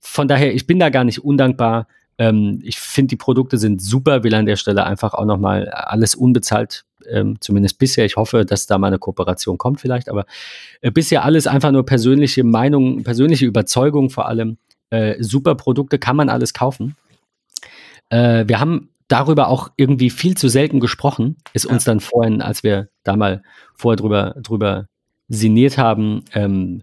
[0.00, 1.88] von daher, ich bin da gar nicht undankbar.
[2.18, 6.14] Ähm, ich finde, die Produkte sind super, will an der Stelle einfach auch nochmal alles
[6.14, 8.04] unbezahlt, ähm, zumindest bisher.
[8.04, 10.26] Ich hoffe, dass da mal eine Kooperation kommt vielleicht, aber
[10.80, 14.58] äh, bisher alles einfach nur persönliche Meinung, persönliche Überzeugung vor allem.
[14.90, 16.96] Äh, super Produkte kann man alles kaufen.
[18.08, 21.72] Äh, wir haben darüber auch irgendwie viel zu selten gesprochen, ist ja.
[21.72, 23.42] uns dann vorhin, als wir da mal
[23.74, 24.86] vorher drüber, drüber
[25.28, 26.82] sinniert haben, ähm,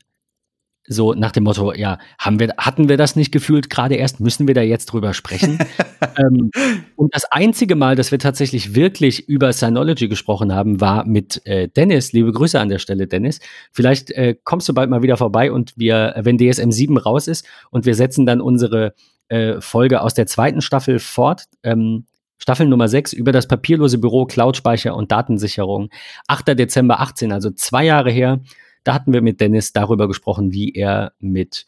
[0.88, 4.48] so nach dem Motto, ja, haben wir, hatten wir das nicht gefühlt gerade erst, müssen
[4.48, 5.60] wir da jetzt drüber sprechen?
[6.18, 6.52] ähm,
[6.96, 11.70] und das einzige Mal, dass wir tatsächlich wirklich über Synology gesprochen haben, war mit äh,
[11.70, 12.12] Dennis.
[12.12, 13.40] Liebe Grüße an der Stelle, Dennis.
[13.72, 17.46] Vielleicht äh, kommst du bald mal wieder vorbei und wir, wenn DSM 7 raus ist
[17.72, 18.94] und wir setzen dann unsere
[19.30, 21.46] äh, Folge aus der zweiten Staffel fort.
[21.64, 22.06] Ähm,
[22.38, 25.90] Staffel Nummer 6 über das papierlose Büro, Cloud-Speicher und Datensicherung.
[26.28, 26.60] 8.
[26.60, 28.42] Dezember 18, also zwei Jahre her.
[28.84, 31.66] Da hatten wir mit Dennis darüber gesprochen, wie er mit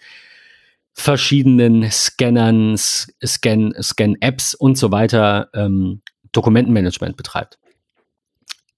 [0.93, 6.01] verschiedenen Scannern, Scan, Scan-Apps und so weiter ähm,
[6.32, 7.60] Dokumentenmanagement betreibt.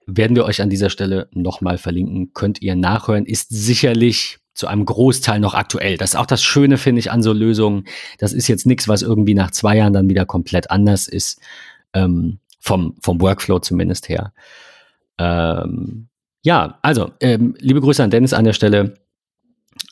[0.07, 4.85] Werden wir euch an dieser Stelle nochmal verlinken, könnt ihr nachhören, ist sicherlich zu einem
[4.85, 5.97] Großteil noch aktuell.
[5.97, 7.85] Das ist auch das Schöne, finde ich, an so Lösungen.
[8.17, 11.39] Das ist jetzt nichts, was irgendwie nach zwei Jahren dann wieder komplett anders ist,
[11.93, 14.33] ähm, vom, vom Workflow zumindest her.
[15.19, 16.07] Ähm,
[16.47, 18.93] ja, also, ähm, liebe Grüße an Dennis an der Stelle.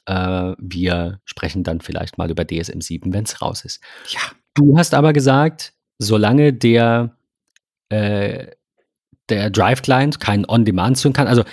[0.05, 3.83] Äh, wir sprechen dann vielleicht mal über DSM 7, wenn es raus ist.
[4.07, 4.21] Ja.
[4.53, 7.17] Du hast aber gesagt, solange der,
[7.89, 8.47] äh,
[9.27, 11.27] der Drive Client keinen On-Demand-Sync kann.
[11.27, 11.43] Also,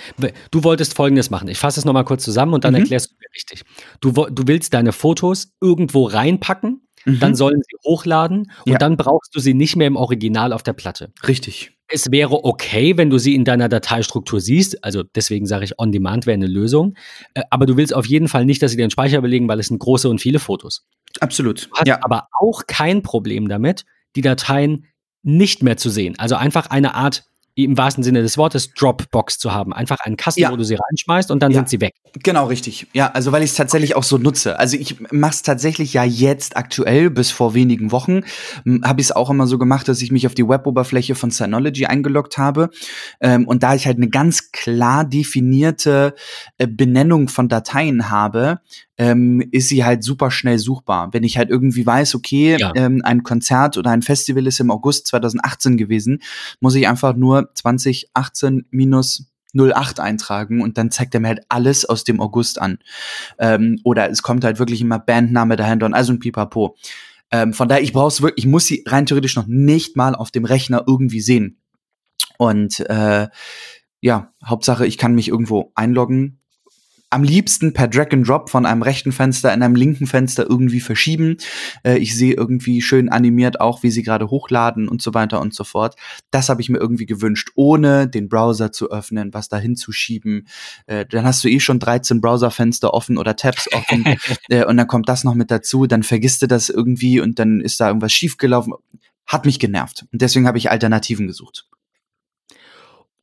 [0.51, 1.49] du wolltest folgendes machen.
[1.49, 2.79] Ich fasse es nochmal kurz zusammen und dann mhm.
[2.79, 3.63] erklärst du mir richtig.
[3.99, 7.19] Du, du willst deine Fotos irgendwo reinpacken, mhm.
[7.19, 8.77] dann sollen sie hochladen und ja.
[8.77, 11.11] dann brauchst du sie nicht mehr im Original auf der Platte.
[11.27, 14.83] Richtig es wäre okay, wenn du sie in deiner Dateistruktur siehst.
[14.83, 16.95] Also deswegen sage ich, On-Demand wäre eine Lösung.
[17.33, 19.67] Äh, aber du willst auf jeden Fall nicht, dass sie den Speicher belegen, weil es
[19.67, 20.85] sind große und viele Fotos.
[21.19, 21.69] Absolut.
[21.71, 21.99] Du hast ja.
[22.01, 24.85] aber auch kein Problem damit, die Dateien
[25.21, 26.15] nicht mehr zu sehen.
[26.17, 27.23] Also einfach eine Art
[27.55, 29.73] im wahrsten Sinne des Wortes Dropbox zu haben.
[29.73, 30.51] Einfach einen Kasten, ja.
[30.51, 31.57] wo du sie reinschmeißt und dann ja.
[31.59, 31.93] sind sie weg.
[32.23, 32.87] Genau, richtig.
[32.93, 34.57] Ja, also weil ich es tatsächlich auch so nutze.
[34.59, 38.21] Also ich mache es tatsächlich ja jetzt aktuell, bis vor wenigen Wochen,
[38.83, 41.85] habe ich es auch immer so gemacht, dass ich mich auf die Weboberfläche von Synology
[41.85, 42.69] eingeloggt habe.
[43.21, 46.15] Ähm, und da ich halt eine ganz klar definierte
[46.57, 48.59] äh, Benennung von Dateien habe,
[48.97, 51.13] ähm, ist sie halt super schnell suchbar.
[51.13, 52.71] Wenn ich halt irgendwie weiß, okay, ja.
[52.75, 56.21] ähm, ein Konzert oder ein Festival ist im August 2018 gewesen,
[56.59, 61.85] muss ich einfach nur 2018 minus 08 eintragen und dann zeigt er mir halt alles
[61.85, 62.79] aus dem August an.
[63.39, 66.75] Ähm, oder es kommt halt wirklich immer Bandname dahinter und also ein Pipapo.
[67.31, 70.31] Ähm, von daher, ich brauche wirklich, ich muss sie rein theoretisch noch nicht mal auf
[70.31, 71.57] dem Rechner irgendwie sehen.
[72.37, 73.27] Und äh,
[74.01, 76.39] ja, Hauptsache, ich kann mich irgendwo einloggen,
[77.13, 80.79] am liebsten per Drag and Drop von einem rechten Fenster in einem linken Fenster irgendwie
[80.79, 81.37] verschieben.
[81.83, 85.53] Äh, ich sehe irgendwie schön animiert auch, wie sie gerade hochladen und so weiter und
[85.53, 85.95] so fort.
[86.31, 90.47] Das habe ich mir irgendwie gewünscht, ohne den Browser zu öffnen, was da hinzuschieben.
[90.87, 94.05] Äh, dann hast du eh schon 13 Browserfenster offen oder Tabs offen
[94.49, 97.61] äh, und dann kommt das noch mit dazu, dann vergisst du das irgendwie und dann
[97.61, 98.73] ist da irgendwas schiefgelaufen.
[99.27, 100.05] Hat mich genervt.
[100.11, 101.67] Und deswegen habe ich Alternativen gesucht.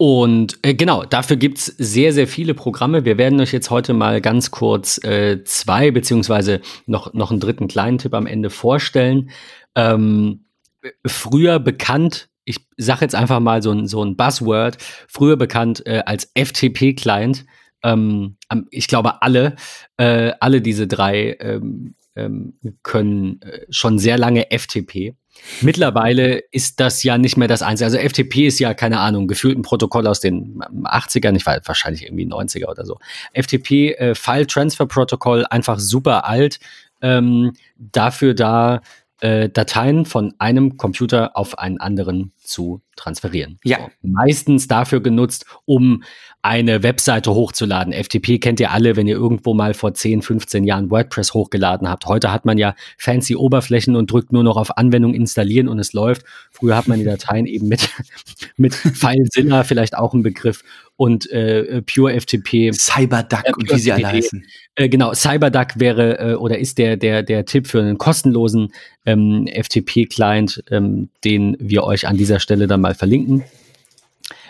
[0.03, 3.05] Und äh, genau, dafür gibt's sehr, sehr viele Programme.
[3.05, 7.69] Wir werden euch jetzt heute mal ganz kurz äh, zwei, beziehungsweise noch, noch einen dritten
[7.69, 9.29] kleinen Tipp am Ende vorstellen.
[9.75, 10.47] Ähm,
[11.07, 16.03] früher bekannt, ich sage jetzt einfach mal so ein, so ein Buzzword, früher bekannt äh,
[16.07, 17.45] als FTP-Client.
[17.83, 18.39] Ähm,
[18.71, 19.57] ich glaube, alle,
[19.99, 25.15] äh, alle diese drei ähm, ähm, können äh, schon sehr lange FTP.
[25.63, 27.87] Mittlerweile ist das ja nicht mehr das Einzige.
[27.87, 32.05] Also FTP ist ja, keine Ahnung, gefühlt ein Protokoll aus den 80ern, ich weiß wahrscheinlich
[32.05, 32.99] irgendwie 90er oder so.
[33.33, 36.59] FTP, äh, File Transfer Protocol, einfach super alt.
[37.03, 38.83] Ähm, dafür da,
[39.21, 43.59] äh, Dateien von einem Computer auf einen anderen zu transferieren.
[43.65, 43.79] Ja.
[43.79, 46.03] So, meistens dafür genutzt, um
[46.43, 47.93] eine Webseite hochzuladen.
[47.93, 52.07] FTP kennt ihr alle, wenn ihr irgendwo mal vor 10, 15 Jahren WordPress hochgeladen habt.
[52.07, 55.93] Heute hat man ja fancy Oberflächen und drückt nur noch auf Anwendung installieren und es
[55.93, 56.25] läuft.
[56.51, 57.89] Früher hat man die Dateien eben mit,
[58.57, 60.63] mit FileZilla, vielleicht auch ein Begriff,
[61.01, 62.75] und äh, Pure FTP.
[62.75, 64.45] Cyberduck äh, und wie sie alle heißen.
[64.75, 68.75] Äh, genau, Cyberduck wäre äh, oder ist der, der, der Tipp für einen kostenlosen
[69.07, 73.45] ähm, FTP-Client, ähm, den wir euch an dieser Stelle dann mal verlinken.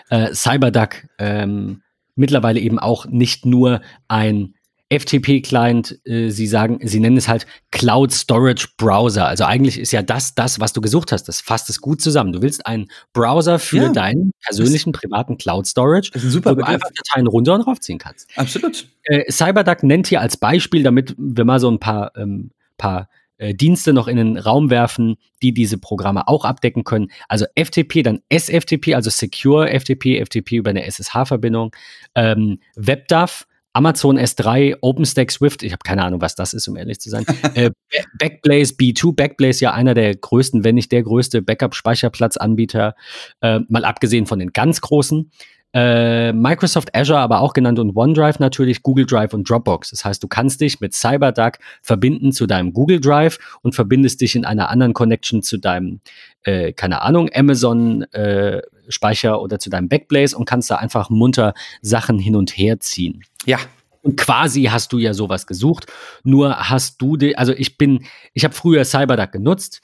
[0.09, 1.83] Äh, Cyberduck ähm,
[2.15, 4.55] mittlerweile eben auch nicht nur ein
[4.91, 9.25] FTP-Client, äh, sie sagen, sie nennen es halt Cloud Storage Browser.
[9.25, 12.33] Also eigentlich ist ja das, das, was du gesucht hast, das fasst es gut zusammen.
[12.33, 16.51] Du willst einen Browser für ja, deinen persönlichen privaten Cloud Storage, das ist ein super
[16.51, 18.29] wo du einfach Dateien runter und raufziehen kannst.
[18.35, 18.85] Absolut.
[19.03, 23.55] Äh, Cyberduck nennt hier als Beispiel, damit wir mal so ein paar, ähm, paar äh,
[23.55, 27.11] Dienste noch in den Raum werfen, die diese Programme auch abdecken können.
[27.29, 31.73] Also FTP, dann SFTP, also Secure FTP, FTP über eine SSH-Verbindung,
[32.13, 36.99] ähm, WebDAV, Amazon S3, OpenStack Swift, ich habe keine Ahnung, was das ist, um ehrlich
[36.99, 37.25] zu sein.
[37.55, 37.71] äh,
[38.19, 42.95] Backblaze B2, Backblaze ja einer der größten, wenn nicht der größte Backup-Speicherplatzanbieter,
[43.41, 45.31] äh, mal abgesehen von den ganz großen.
[45.73, 49.91] Äh, Microsoft Azure aber auch genannt und OneDrive natürlich, Google Drive und Dropbox.
[49.91, 54.35] Das heißt, du kannst dich mit CyberDuck verbinden zu deinem Google Drive und verbindest dich
[54.35, 56.01] in einer anderen Connection zu deinem,
[56.43, 61.53] äh, keine Ahnung, Amazon äh, Speicher oder zu deinem Backblaze und kannst da einfach munter
[61.81, 63.23] Sachen hin und her ziehen.
[63.45, 63.59] Ja.
[64.03, 65.85] Und quasi hast du ja sowas gesucht.
[66.23, 69.81] Nur hast du, die, also ich bin, ich habe früher CyberDuck genutzt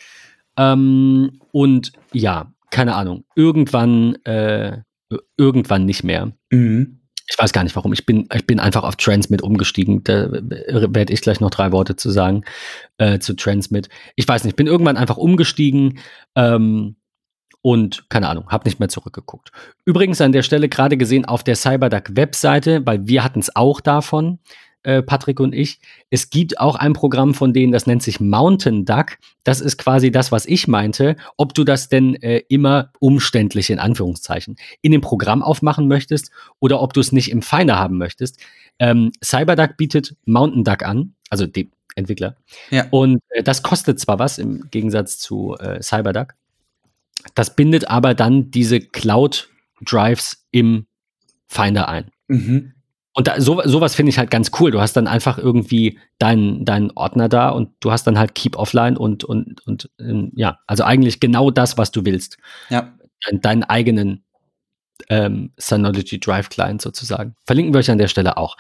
[0.58, 4.80] ähm, und ja, keine Ahnung, irgendwann äh,
[5.38, 6.32] irgendwann nicht mehr.
[6.52, 7.00] Mhm.
[7.30, 7.92] Ich weiß gar nicht warum.
[7.92, 10.04] Ich bin, ich bin einfach auf Transmit umgestiegen.
[10.04, 12.44] Da werde ich gleich noch drei Worte zu sagen
[12.98, 13.90] äh, zu Transmit.
[14.16, 16.00] Ich weiß nicht, bin irgendwann einfach umgestiegen
[16.36, 16.96] ähm,
[17.68, 19.52] und keine Ahnung, habe nicht mehr zurückgeguckt.
[19.84, 24.40] Übrigens an der Stelle gerade gesehen auf der CyberDuck-Webseite, weil wir hatten es auch davon.
[24.84, 25.82] Äh, Patrick und ich.
[26.10, 29.18] Es gibt auch ein Programm von denen, das nennt sich Mountain Duck.
[29.44, 31.18] Das ist quasi das, was ich meinte.
[31.36, 36.82] Ob du das denn äh, immer umständlich in Anführungszeichen in dem Programm aufmachen möchtest oder
[36.82, 38.40] ob du es nicht im Finder haben möchtest.
[38.80, 42.38] Ähm, CyberDuck bietet Mountain Duck an, also die Entwickler.
[42.70, 42.86] Ja.
[42.92, 46.34] Und äh, das kostet zwar was im Gegensatz zu äh, CyberDuck.
[47.36, 49.50] Das bindet aber dann diese Cloud
[49.82, 50.88] Drives im
[51.48, 52.12] Finder ein.
[52.28, 52.74] Mhm.
[53.14, 54.70] Und da, so, sowas finde ich halt ganz cool.
[54.70, 58.56] Du hast dann einfach irgendwie deinen deinen Ordner da und du hast dann halt Keep
[58.56, 62.38] Offline und, und, und ähm, ja, also eigentlich genau das, was du willst.
[62.70, 62.94] Ja.
[63.26, 64.24] Deinen, deinen eigenen
[65.10, 67.36] ähm, Synology Drive Client sozusagen.
[67.46, 68.56] Verlinken wir euch an der Stelle auch.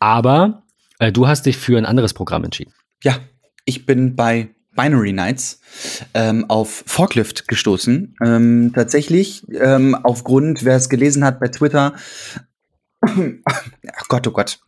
[0.00, 0.64] Aber
[0.98, 2.72] äh, du hast dich für ein anderes Programm entschieden.
[3.04, 3.20] Ja,
[3.66, 5.60] ich bin bei Binary Nights
[6.14, 8.14] ähm, auf Forklift gestoßen.
[8.24, 11.94] Ähm, tatsächlich, ähm, aufgrund, wer es gelesen hat bei Twitter,
[13.06, 14.58] Ach Gott, oh Gott.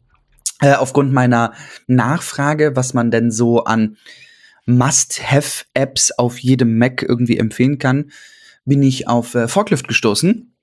[0.60, 1.52] Äh, aufgrund meiner
[1.86, 3.96] Nachfrage, was man denn so an
[4.66, 8.10] Must-Have-Apps auf jedem Mac irgendwie empfehlen kann,
[8.64, 10.54] bin ich auf äh, Forklift gestoßen.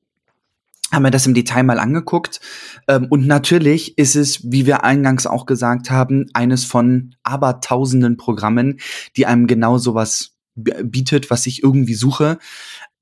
[0.91, 2.39] Haben wir das im Detail mal angeguckt.
[2.87, 8.79] Ähm, und natürlich ist es, wie wir eingangs auch gesagt haben, eines von abertausenden Programmen,
[9.17, 12.37] die einem genau sowas bietet, was ich irgendwie suche.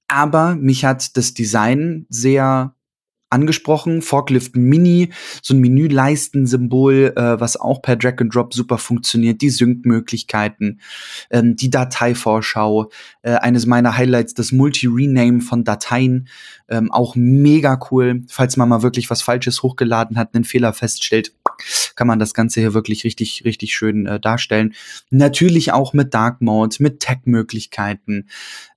[0.08, 2.76] Aber mich hat das Design sehr
[3.34, 4.02] angesprochen.
[4.02, 9.42] Forklift Mini, so ein Menüleistensymbol, äh, was auch per Drag and Drop super funktioniert.
[9.42, 10.80] Die Sync-Möglichkeiten,
[11.30, 12.90] ähm, die Dateivorschau,
[13.24, 16.28] äh, eines meiner Highlights, das Multi-Rename von Dateien,
[16.70, 18.24] ähm, auch mega cool.
[18.30, 21.34] Falls man mal wirklich was Falsches hochgeladen hat, einen Fehler feststellt,
[21.96, 24.74] kann man das Ganze hier wirklich richtig, richtig schön äh, darstellen.
[25.10, 28.28] Natürlich auch mit Dark Mode, mit Tag-Möglichkeiten,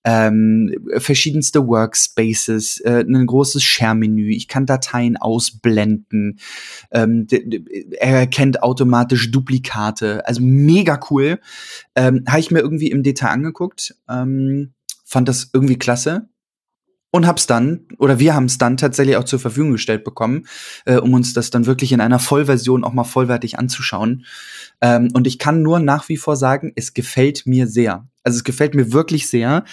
[0.05, 4.33] ähm, verschiedenste Workspaces, äh, ein großes Share-Menü.
[4.33, 6.39] Ich kann Dateien ausblenden.
[6.93, 7.27] Ähm,
[7.99, 10.27] er erkennt automatisch Duplikate.
[10.27, 11.41] Also mega cool.
[11.95, 13.95] Ähm, Habe ich mir irgendwie im Detail angeguckt.
[14.09, 14.73] Ähm,
[15.05, 16.29] fand das irgendwie klasse
[17.17, 20.47] und hab's dann, oder wir haben es dann tatsächlich auch zur Verfügung gestellt bekommen,
[20.85, 24.25] äh, um uns das dann wirklich in einer Vollversion auch mal vollwertig anzuschauen.
[24.81, 28.07] Ähm, und ich kann nur nach wie vor sagen, es gefällt mir sehr.
[28.23, 29.65] Also es gefällt mir wirklich sehr,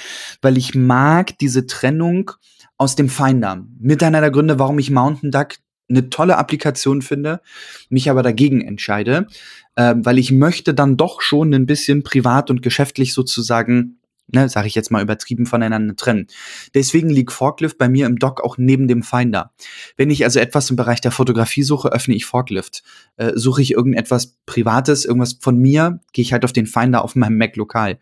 [0.41, 2.31] weil ich mag diese Trennung
[2.77, 3.63] aus dem Finder.
[3.79, 5.55] Mit einer der Gründe, warum ich Mountain Duck
[5.89, 7.41] eine tolle Applikation finde,
[7.89, 9.27] mich aber dagegen entscheide,
[9.75, 14.67] äh, weil ich möchte dann doch schon ein bisschen privat und geschäftlich sozusagen ne, sage
[14.67, 16.27] ich jetzt mal übertrieben voneinander trennen.
[16.73, 19.51] Deswegen liegt Forklift bei mir im Dock auch neben dem Finder.
[19.97, 22.83] Wenn ich also etwas im Bereich der Fotografie suche, öffne ich Forklift.
[23.17, 27.15] Äh, suche ich irgendetwas Privates, irgendwas von mir, gehe ich halt auf den Finder auf
[27.15, 27.99] meinem Mac lokal.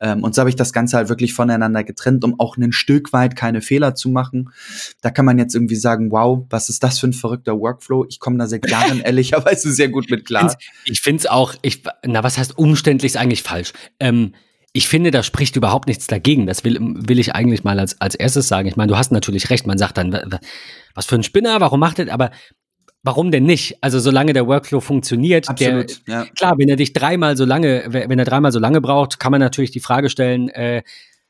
[0.00, 3.12] Ähm, und so habe ich das Ganze halt wirklich voneinander getrennt, um auch ein Stück
[3.12, 4.50] weit keine Fehler zu machen.
[5.00, 8.06] Da kann man jetzt irgendwie sagen, wow, was ist das für ein verrückter Workflow?
[8.08, 10.54] Ich komme da seit Jahren ehrlicherweise sehr gut mit klar.
[10.84, 13.72] Ich finde es auch, ich, na, was heißt umständlich ist eigentlich falsch.
[13.98, 14.34] Ähm,
[14.72, 16.46] ich finde, da spricht überhaupt nichts dagegen.
[16.46, 18.68] Das will, will ich eigentlich mal als, als erstes sagen.
[18.68, 19.66] Ich meine, du hast natürlich recht.
[19.66, 20.38] Man sagt dann,
[20.94, 22.30] was für ein Spinner, warum macht er, aber
[23.02, 23.78] warum denn nicht?
[23.80, 26.26] Also, solange der Workflow funktioniert, Absolut, der, ja.
[26.36, 29.40] klar, wenn er dich dreimal so lange, wenn er dreimal so lange braucht, kann man
[29.40, 30.82] natürlich die Frage stellen, äh,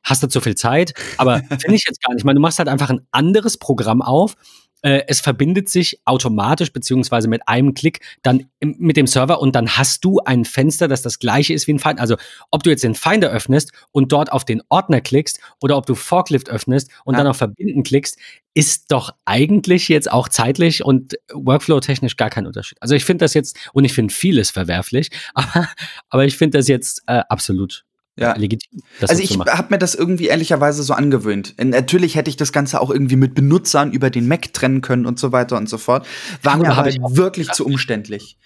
[0.03, 0.93] hast du zu viel Zeit?
[1.17, 2.21] Aber finde ich jetzt gar nicht.
[2.21, 4.35] Ich meine, du machst halt einfach ein anderes Programm auf
[4.83, 9.55] äh, es verbindet sich automatisch beziehungsweise mit einem Klick dann im, mit dem Server und
[9.55, 12.01] dann hast du ein Fenster, das das gleiche ist wie ein Finder.
[12.01, 12.17] Also
[12.51, 15.95] ob du jetzt den Finder öffnest und dort auf den Ordner klickst oder ob du
[15.95, 17.19] Forklift öffnest und ja.
[17.19, 18.19] dann auf Verbinden klickst,
[18.55, 22.79] ist doch eigentlich jetzt auch zeitlich und Workflow-technisch gar kein Unterschied.
[22.81, 25.69] Also ich finde das jetzt, und ich finde vieles verwerflich, aber,
[26.09, 27.85] aber ich finde das jetzt äh, absolut
[28.17, 28.37] ja.
[28.37, 28.81] legitim.
[29.01, 31.55] also ich habe mir das irgendwie ehrlicherweise so angewöhnt.
[31.63, 35.19] Natürlich hätte ich das Ganze auch irgendwie mit Benutzern über den Mac trennen können und
[35.19, 36.07] so weiter und so fort.
[36.43, 38.39] War mir aber wirklich zu umständlich.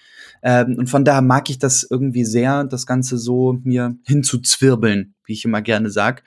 [0.43, 5.33] Ähm, und von daher mag ich das irgendwie sehr, das Ganze so mir hinzuzwirbeln, wie
[5.33, 6.23] ich immer gerne sag.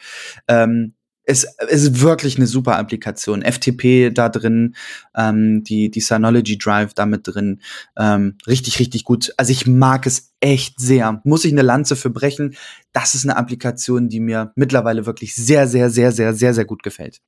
[0.49, 0.95] Ähm,
[1.29, 3.43] es, ist wirklich eine super Applikation.
[3.43, 4.75] FTP da drin,
[5.15, 7.61] ähm, die, die Synology Drive da mit drin.
[7.99, 9.35] Ähm, richtig, richtig gut.
[9.37, 11.21] Also ich mag es echt sehr.
[11.25, 12.57] Muss ich eine Lanze für brechen.
[12.95, 16.83] Das ist eine Applikation, die mir mittlerweile wirklich sehr, sehr, sehr, sehr, sehr, sehr gut
[16.83, 17.21] gefällt.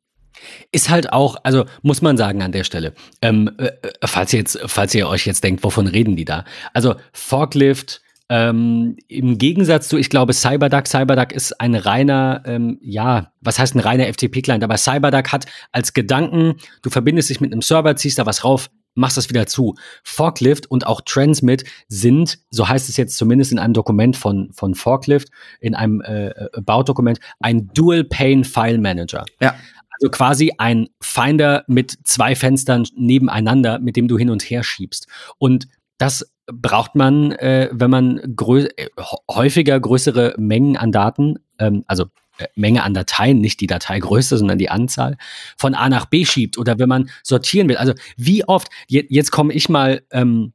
[0.73, 4.39] Ist halt auch, also muss man sagen an der Stelle, ähm, äh, äh falls ihr
[4.39, 6.47] jetzt, falls ihr euch jetzt denkt, wovon reden die da?
[6.73, 13.33] Also Forklift, ähm, Im Gegensatz zu, ich glaube, CyberDuck, CyberDuck ist ein reiner, ähm, ja,
[13.41, 17.61] was heißt ein reiner FTP-Client, aber CyberDuck hat als Gedanken, du verbindest dich mit einem
[17.61, 19.75] Server, ziehst da was rauf, machst das wieder zu.
[20.05, 24.77] Forklift und auch Transmit sind, so heißt es jetzt zumindest in einem Dokument von, von
[24.77, 29.25] Forklift, in einem äh, äh Baudokument, ein Dual Pane File Manager.
[29.41, 29.57] Ja.
[29.99, 35.09] Also quasi ein Finder mit zwei Fenstern nebeneinander, mit dem du hin und her schiebst.
[35.39, 35.67] Und
[35.99, 38.89] das braucht man, äh, wenn man grö äh,
[39.31, 42.07] häufiger größere Mengen an Daten, ähm, also
[42.39, 45.17] äh, Menge an Dateien, nicht die Dateigröße, sondern die Anzahl,
[45.57, 47.77] von A nach B schiebt oder wenn man sortieren will.
[47.77, 50.53] Also wie oft, je, jetzt komme ich mal ähm,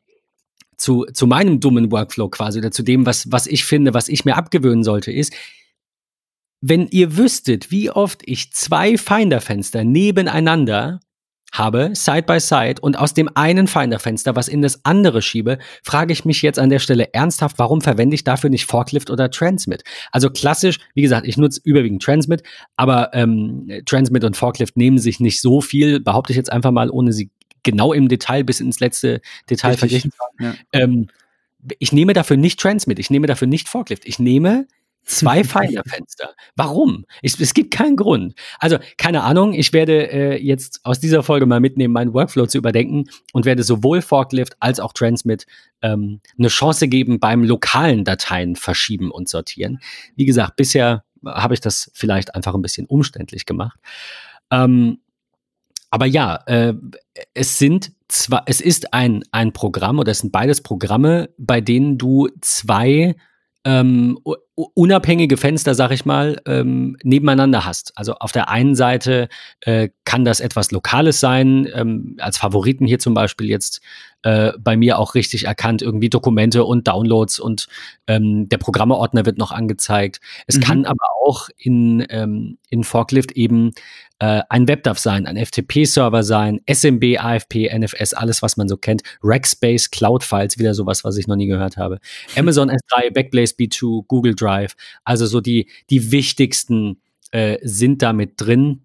[0.78, 4.26] zu, zu meinem dummen Workflow quasi oder zu dem, was, was ich finde, was ich
[4.26, 5.34] mir abgewöhnen sollte, ist,
[6.62, 11.00] wenn ihr wüsstet, wie oft ich zwei Finderfenster nebeneinander
[11.58, 16.14] habe, Side by Side, und aus dem einen Finderfenster was in das andere schiebe, frage
[16.14, 19.84] ich mich jetzt an der Stelle ernsthaft, warum verwende ich dafür nicht Forklift oder Transmit?
[20.12, 22.44] Also klassisch, wie gesagt, ich nutze überwiegend Transmit,
[22.76, 26.90] aber ähm, Transmit und Forklift nehmen sich nicht so viel, behaupte ich jetzt einfach mal,
[26.90, 27.30] ohne sie
[27.64, 30.56] genau im Detail bis ins letzte Detail verglichen zu haben.
[30.74, 30.80] Ja.
[30.80, 31.08] Ähm,
[31.80, 34.68] ich nehme dafür nicht Transmit, ich nehme dafür nicht Forklift, ich nehme
[35.06, 36.34] Zwei Fenster.
[36.56, 37.06] Warum?
[37.22, 38.34] Ich, es gibt keinen Grund.
[38.60, 42.58] Also, keine Ahnung, ich werde äh, jetzt aus dieser Folge mal mitnehmen, meinen Workflow zu
[42.58, 45.46] überdenken und werde sowohl Forklift als auch Transmit
[45.82, 49.80] ähm, eine Chance geben beim lokalen Dateien verschieben und sortieren.
[50.16, 53.80] Wie gesagt, bisher habe ich das vielleicht einfach ein bisschen umständlich gemacht.
[54.52, 55.00] Ähm,
[55.92, 56.74] aber ja, äh,
[57.34, 61.98] es sind zwar, es ist ein, ein Programm oder es sind beides Programme, bei denen
[61.98, 63.16] du zwei
[63.66, 64.20] ähm,
[64.56, 67.92] unabhängige Fenster, sag ich mal, ähm, nebeneinander hast.
[67.98, 69.28] Also auf der einen Seite
[69.62, 73.82] äh, kann das etwas Lokales sein, ähm, als Favoriten hier zum Beispiel jetzt
[74.22, 77.68] äh, bei mir auch richtig erkannt, irgendwie Dokumente und Downloads und
[78.08, 80.22] ähm, der Programmeordner wird noch angezeigt.
[80.48, 80.62] Es mhm.
[80.62, 83.72] kann aber auch in, ähm, in Forklift eben
[84.20, 89.02] äh, ein WebDAV sein, ein FTP-Server sein, SMB, AFP, NFS, alles, was man so kennt.
[89.24, 92.00] Rackspace, Cloud-Files, wieder sowas, was ich noch nie gehört habe.
[92.36, 94.76] Amazon S3, Backblaze B2, Google Drive.
[95.04, 97.02] Also so die, die wichtigsten
[97.32, 98.82] äh, sind damit drin.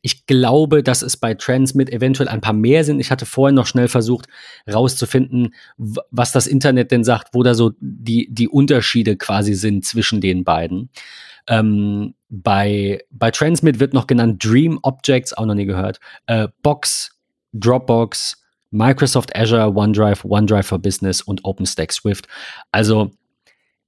[0.00, 3.00] Ich glaube, dass es bei Transmit eventuell ein paar mehr sind.
[3.00, 4.28] Ich hatte vorhin noch schnell versucht,
[4.72, 10.20] rauszufinden, was das Internet denn sagt, wo da so die, die Unterschiede quasi sind zwischen
[10.20, 10.88] den beiden.
[11.48, 15.98] Ähm, bei, bei Transmit wird noch genannt Dream Objects, auch noch nie gehört.
[16.26, 17.18] Äh, Box,
[17.52, 22.28] Dropbox, Microsoft Azure, OneDrive, OneDrive for Business und OpenStack Swift.
[22.70, 23.10] Also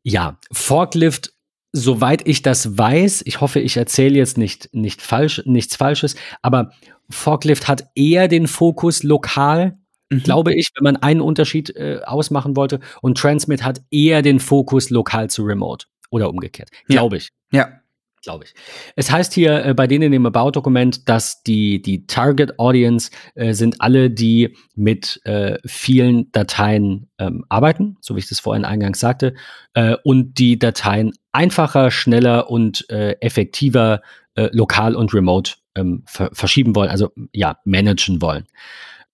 [0.03, 1.33] ja, Forklift
[1.73, 6.73] soweit ich das weiß, ich hoffe, ich erzähle jetzt nicht, nicht falsch, nichts Falsches, aber
[7.09, 9.79] Forklift hat eher den Fokus lokal,
[10.11, 10.23] mhm.
[10.23, 12.81] glaube ich, wenn man einen Unterschied äh, ausmachen wollte.
[13.03, 17.31] Und Transmit hat eher den Fokus lokal zu Remote oder umgekehrt, glaube ich.
[17.53, 17.81] Ja
[18.23, 18.55] glaube ich.
[18.97, 23.55] Es heißt hier äh, bei denen in dem About-Dokument, dass die, die Target Audience äh,
[23.55, 29.01] sind alle, die mit äh, vielen Dateien ähm, arbeiten, so wie ich das vorhin eingangs
[29.01, 29.35] sagte,
[29.75, 34.03] äh, und die Dateien einfacher, schneller und äh, effektiver
[34.35, 38.47] äh, lokal und remote ähm, ver verschieben wollen, also ja, managen wollen.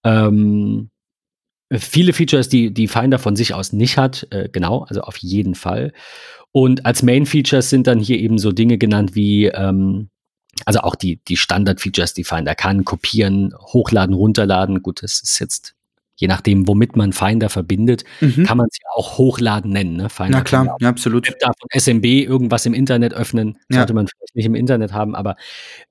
[0.05, 0.91] Ähm,
[1.73, 5.93] viele Features, die die Finder von sich aus nicht hat, genau, also auf jeden Fall.
[6.57, 10.09] Und als Main Features sind dann hier eben so Dinge genannt wie, ähm,
[10.65, 14.83] also auch die, die Standard-Features, die Finder kann, kopieren, hochladen, runterladen.
[14.83, 15.76] Gut, das ist jetzt
[16.17, 18.45] je nachdem, womit man Finder verbindet, mhm.
[18.45, 19.97] kann man sie auch hochladen nennen.
[19.97, 20.09] Ne?
[20.09, 21.27] Finder Na klar, ja, absolut.
[21.27, 23.95] Von SMB irgendwas im Internet öffnen, sollte ja.
[23.95, 25.37] man vielleicht nicht im Internet haben, aber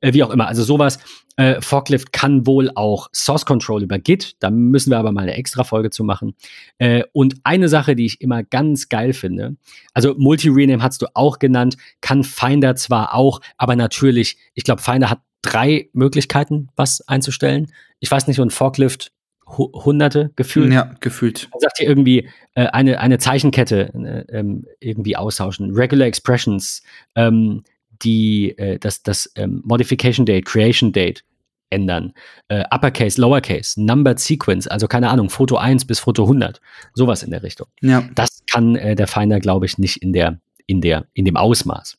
[0.02, 0.48] äh, wie auch immer.
[0.48, 1.00] Also sowas.
[1.38, 4.38] Äh, Forklift kann wohl auch Source Control über Git.
[4.40, 6.34] Da müssen wir aber mal eine extra Folge zu machen.
[6.78, 9.58] Äh, und eine Sache, die ich immer ganz geil finde,
[9.94, 15.10] also Multi-Rename hast du auch genannt, kann Finder zwar auch, aber natürlich, ich glaube, Finder
[15.10, 17.72] hat drei Möglichkeiten, was einzustellen.
[18.00, 19.12] Ich weiß nicht, und Forklift
[19.58, 20.72] Hunderte gefühlt.
[20.74, 21.50] Ja, gefühlt.
[21.52, 25.74] Man sagt hier irgendwie äh, eine, eine Zeichenkette äh, ähm, irgendwie austauschen.
[25.74, 26.84] Regular Expressions,
[27.16, 27.64] ähm,
[28.02, 31.24] die äh, das, das ähm, Modification Date, Creation Date
[31.70, 32.14] ändern.
[32.48, 36.62] Äh, Uppercase, Lowercase, Numbered Sequence, also keine Ahnung, Foto 1 bis Foto 100.
[36.94, 37.68] Sowas in der Richtung.
[37.82, 38.08] Ja.
[38.14, 41.98] Das kann äh, der Finder, glaube ich, nicht in, der, in, der, in dem Ausmaß.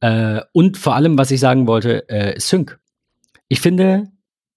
[0.00, 2.78] Äh, und vor allem, was ich sagen wollte, Sync.
[3.48, 4.10] Ich finde,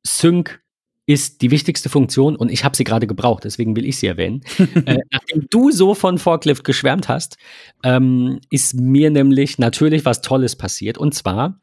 [0.06, 0.63] Sync
[1.06, 4.42] ist die wichtigste Funktion und ich habe sie gerade gebraucht, deswegen will ich sie erwähnen.
[4.86, 7.38] äh, nachdem du so von Forklift geschwärmt hast,
[7.84, 10.98] ähm, ist mir nämlich natürlich was Tolles passiert.
[10.98, 11.60] Und zwar,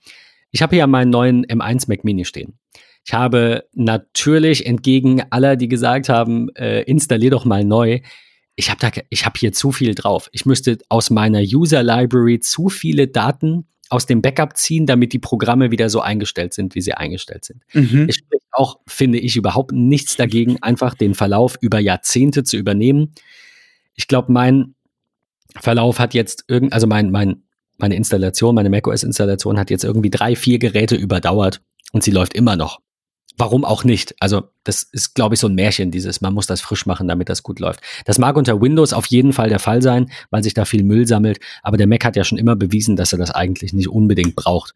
[0.50, 2.58] ich habe hier meinen neuen M1 Mac Mini stehen.
[3.06, 8.00] Ich habe natürlich entgegen aller, die gesagt haben, äh, installier doch mal neu,
[8.56, 10.28] ich habe habe hier zu viel drauf.
[10.32, 15.18] Ich müsste aus meiner User Library zu viele Daten aus dem Backup ziehen, damit die
[15.18, 17.62] Programme wieder so eingestellt sind, wie sie eingestellt sind.
[17.74, 18.06] Mhm.
[18.08, 23.12] Es spricht auch, finde ich, überhaupt nichts dagegen, einfach den Verlauf über Jahrzehnte zu übernehmen.
[23.94, 24.74] Ich glaube, mein
[25.56, 27.42] Verlauf hat jetzt irgend, also mein, mein,
[27.78, 31.60] meine Installation, meine macOS-Installation hat jetzt irgendwie drei, vier Geräte überdauert
[31.92, 32.80] und sie läuft immer noch
[33.40, 34.14] warum auch nicht?
[34.20, 37.28] Also, das ist, glaube ich, so ein Märchen, dieses, man muss das frisch machen, damit
[37.28, 37.80] das gut läuft.
[38.04, 41.06] Das mag unter Windows auf jeden Fall der Fall sein, weil sich da viel Müll
[41.06, 44.36] sammelt, aber der Mac hat ja schon immer bewiesen, dass er das eigentlich nicht unbedingt
[44.36, 44.74] braucht,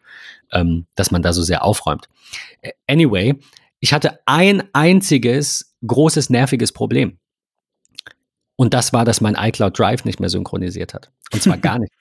[0.50, 2.08] ähm, dass man da so sehr aufräumt.
[2.62, 3.38] Äh, anyway,
[3.80, 7.18] ich hatte ein einziges großes, nerviges Problem.
[8.56, 11.10] Und das war, dass mein iCloud Drive nicht mehr synchronisiert hat.
[11.32, 11.92] Und zwar gar nicht.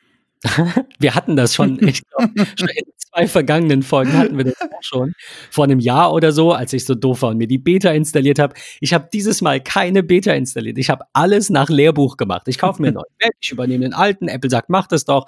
[1.00, 4.82] Wir hatten das schon, ich glaub, schon in zwei vergangenen Folgen hatten wir das auch
[4.82, 5.14] schon.
[5.52, 8.40] Vor einem Jahr oder so, als ich so doof war und mir die Beta installiert
[8.40, 8.54] habe.
[8.80, 10.78] Ich habe dieses Mal keine Beta installiert.
[10.78, 12.48] Ich habe alles nach Lehrbuch gemacht.
[12.48, 14.28] Ich kaufe mir einen neuen Mac, ich übernehme den alten.
[14.28, 15.28] Apple sagt, mach das doch.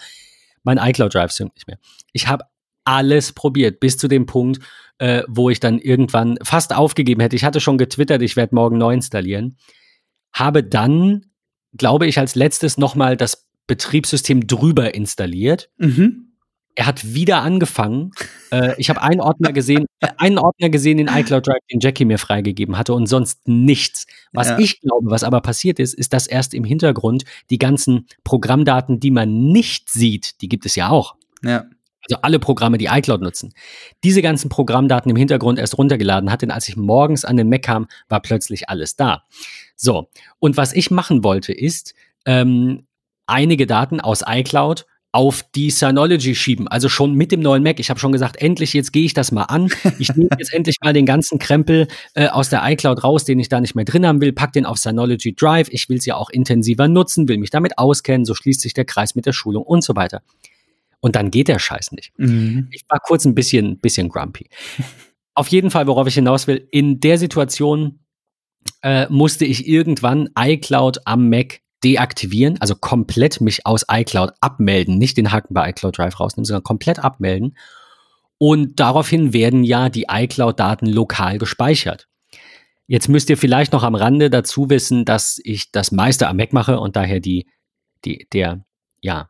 [0.63, 1.77] Mein iCloud Drive synkt nicht mehr.
[2.11, 2.45] Ich habe
[2.83, 4.59] alles probiert, bis zu dem Punkt,
[4.97, 7.35] äh, wo ich dann irgendwann fast aufgegeben hätte.
[7.35, 9.57] Ich hatte schon getwittert, ich werde morgen neu installieren.
[10.33, 11.25] Habe dann,
[11.73, 15.69] glaube ich, als letztes nochmal das Betriebssystem drüber installiert.
[15.77, 16.31] Mhm.
[16.77, 18.11] Er hat wieder angefangen.
[18.51, 22.03] äh, ich habe einen Ordner gesehen, äh, einen Ordner gesehen in iCloud Drive, den Jackie
[22.03, 24.05] mir freigegeben hatte und sonst nichts.
[24.33, 24.59] Was ja.
[24.59, 29.11] ich glaube, was aber passiert ist, ist, dass erst im Hintergrund die ganzen Programmdaten, die
[29.11, 31.15] man nicht sieht, die gibt es ja auch.
[31.43, 31.65] Ja.
[32.07, 33.53] Also alle Programme, die iCloud nutzen.
[34.03, 37.63] Diese ganzen Programmdaten im Hintergrund erst runtergeladen hat, denn als ich morgens an den Mac
[37.63, 39.23] kam, war plötzlich alles da.
[39.75, 40.09] So.
[40.39, 41.95] Und was ich machen wollte, ist,
[42.25, 42.85] ähm,
[43.27, 46.67] einige Daten aus iCloud auf die Synology schieben.
[46.67, 47.79] Also schon mit dem neuen Mac.
[47.79, 49.69] Ich habe schon gesagt, endlich, jetzt gehe ich das mal an.
[49.97, 53.47] Ich nehme jetzt endlich mal den ganzen Krempel äh, aus der iCloud raus, den ich
[53.47, 55.69] da nicht mehr drin haben will, pack den auf Synology Drive.
[55.71, 58.25] Ich will es ja auch intensiver nutzen, will mich damit auskennen.
[58.25, 60.21] So schließt sich der Kreis mit der Schulung und so weiter.
[61.05, 62.11] und dann geht der Scheiß nicht.
[62.17, 62.67] Mhm.
[62.71, 64.49] Ich war kurz ein bisschen, bisschen grumpy.
[65.35, 67.99] Auf jeden Fall, worauf ich hinaus will, in der Situation
[68.81, 75.15] äh, musste ich irgendwann iCloud am Mac deaktivieren, also komplett mich aus iCloud abmelden, nicht
[75.17, 77.55] den Haken bei iCloud Drive rausnehmen, sondern komplett abmelden.
[78.39, 82.07] Und daraufhin werden ja die iCloud-Daten lokal gespeichert.
[82.87, 86.51] Jetzt müsst ihr vielleicht noch am Rande dazu wissen, dass ich das meiste am Mac
[86.53, 87.47] mache und daher die,
[88.03, 88.65] die, der,
[89.01, 89.29] ja,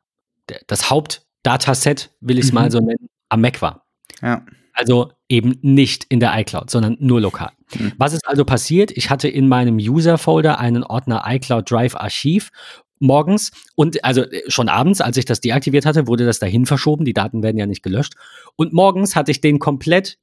[0.50, 2.56] der, das Hauptdataset, will ich es Mhm.
[2.56, 3.86] mal so nennen, am Mac war.
[4.22, 4.46] Ja.
[4.74, 7.52] Also eben nicht in der iCloud, sondern nur lokal.
[7.78, 7.94] Mhm.
[7.98, 8.92] Was ist also passiert?
[8.92, 12.52] Ich hatte in meinem User-Folder einen Ordner iCloud Drive Archiv
[13.00, 17.06] morgens und also äh, schon abends, als ich das deaktiviert hatte, wurde das dahin verschoben.
[17.06, 18.14] Die Daten werden ja nicht gelöscht.
[18.56, 20.18] Und morgens hatte ich den komplett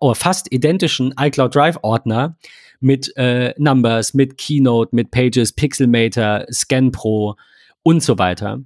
[0.00, 2.36] oh, fast identischen iCloud Drive Ordner
[2.80, 7.36] mit äh, Numbers, mit Keynote, mit Pages, Pixelmator, ScanPro
[7.82, 8.60] und so weiter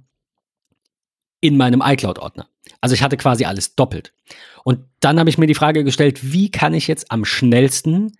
[1.43, 2.47] in meinem iCloud-Ordner.
[2.79, 4.13] Also ich hatte quasi alles doppelt.
[4.63, 8.13] Und dann habe ich mir die Frage gestellt, wie kann ich jetzt am schnellsten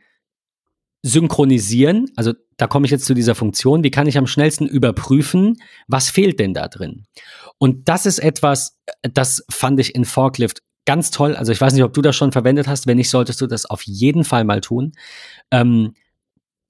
[1.03, 2.11] synchronisieren?
[2.17, 3.81] Also da komme ich jetzt zu dieser Funktion.
[3.81, 7.05] Wie kann ich am schnellsten überprüfen, was fehlt denn da drin?
[7.57, 11.37] Und das ist etwas, das fand ich in Forklift ganz toll.
[11.37, 12.87] Also ich weiß nicht, ob du das schon verwendet hast.
[12.87, 14.91] Wenn nicht, solltest du das auf jeden Fall mal tun.
[15.49, 15.93] Ähm,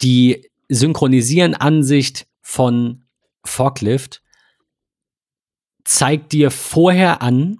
[0.04, 3.06] die Synchronisieren-Ansicht von
[3.43, 4.22] Forklift
[5.84, 7.57] zeigt dir vorher an,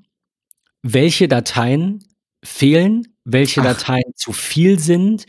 [0.82, 2.04] welche Dateien
[2.44, 3.66] fehlen, welche Ach.
[3.66, 5.26] Dateien zu viel sind.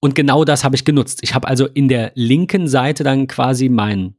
[0.00, 1.20] Und genau das habe ich genutzt.
[1.22, 4.14] Ich habe also in der linken Seite dann quasi mein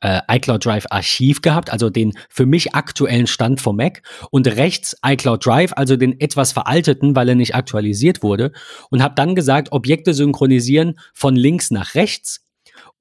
[0.00, 4.96] äh, iCloud Drive Archiv gehabt, also den für mich aktuellen Stand vom Mac und rechts
[5.04, 8.52] iCloud Drive, also den etwas veralteten, weil er nicht aktualisiert wurde
[8.90, 12.43] und habe dann gesagt, Objekte synchronisieren von links nach rechts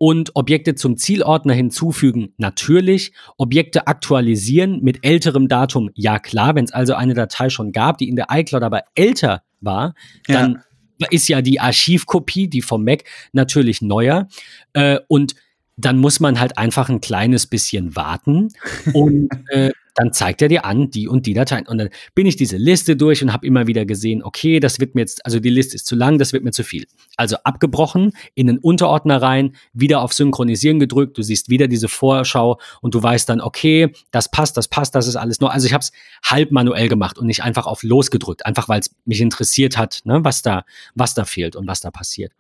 [0.04, 3.14] und Objekte zum Zielordner hinzufügen, natürlich.
[3.38, 6.56] Objekte aktualisieren mit älterem Datum, ja klar.
[6.56, 9.96] Wenn es also eine Datei schon gab, die in der iCloud aber älter war,
[10.28, 10.42] Ja.
[10.42, 10.62] dann
[11.10, 14.28] ist ja die Archivkopie, die vom Mac, natürlich neuer.
[14.74, 15.36] Äh, und
[15.78, 18.50] dann muss man halt einfach ein kleines bisschen warten
[18.94, 21.68] und äh, dann zeigt er dir an, die und die Dateien.
[21.68, 24.96] Und dann bin ich diese Liste durch und habe immer wieder gesehen, okay, das wird
[24.96, 26.88] mir jetzt, also die Liste ist zu lang, das wird mir zu viel.
[27.18, 32.60] Also abgebrochen, in den Unterordner rein, wieder auf Synchronisieren gedrückt, du siehst wieder diese Vorschau
[32.82, 35.48] und du weißt dann, okay, das passt, das passt, das ist alles neu.
[35.48, 35.92] Also ich habe es
[36.24, 40.24] halb manuell gemacht und nicht einfach auf losgedrückt, einfach weil es mich interessiert hat, ne,
[40.24, 40.66] was da,
[40.96, 42.32] was da fehlt und was da passiert.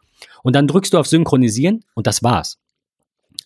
[0.41, 2.58] Und dann drückst du auf Synchronisieren und das war's.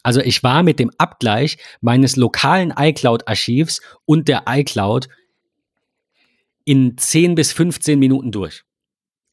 [0.03, 5.09] Also ich war mit dem Abgleich meines lokalen iCloud-Archivs und der iCloud
[6.65, 8.63] in 10 bis 15 Minuten durch.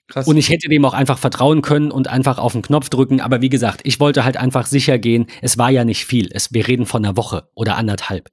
[0.09, 0.27] Krass.
[0.27, 3.21] Und ich hätte dem auch einfach vertrauen können und einfach auf den Knopf drücken.
[3.21, 5.27] Aber wie gesagt, ich wollte halt einfach sicher gehen.
[5.41, 6.29] Es war ja nicht viel.
[6.31, 8.31] Es, wir reden von einer Woche oder anderthalb.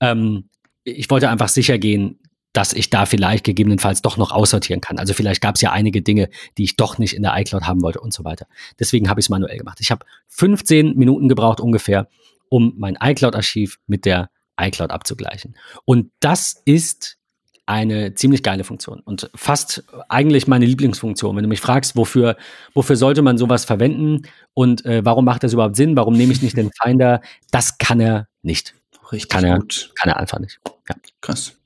[0.00, 0.48] Ähm,
[0.82, 2.20] ich wollte einfach sicher gehen,
[2.52, 4.98] dass ich da vielleicht gegebenenfalls doch noch aussortieren kann.
[4.98, 6.28] Also vielleicht gab es ja einige Dinge,
[6.58, 8.46] die ich doch nicht in der iCloud haben wollte und so weiter.
[8.78, 9.78] Deswegen habe ich es manuell gemacht.
[9.80, 12.08] Ich habe 15 Minuten gebraucht ungefähr,
[12.48, 14.30] um mein iCloud-Archiv mit der
[14.60, 15.56] iCloud abzugleichen.
[15.84, 17.16] Und das ist
[17.66, 21.36] eine ziemlich geile Funktion und fast eigentlich meine Lieblingsfunktion.
[21.36, 22.36] Wenn du mich fragst, wofür,
[22.74, 24.22] wofür sollte man sowas verwenden
[24.54, 27.20] und äh, warum macht das überhaupt Sinn, warum nehme ich nicht den Finder,
[27.52, 28.74] das kann er nicht.
[29.12, 29.92] Richtig Kann er, gut.
[29.94, 30.60] kann er einfach nicht.
[30.88, 30.96] Ja.
[31.20, 31.59] Krass.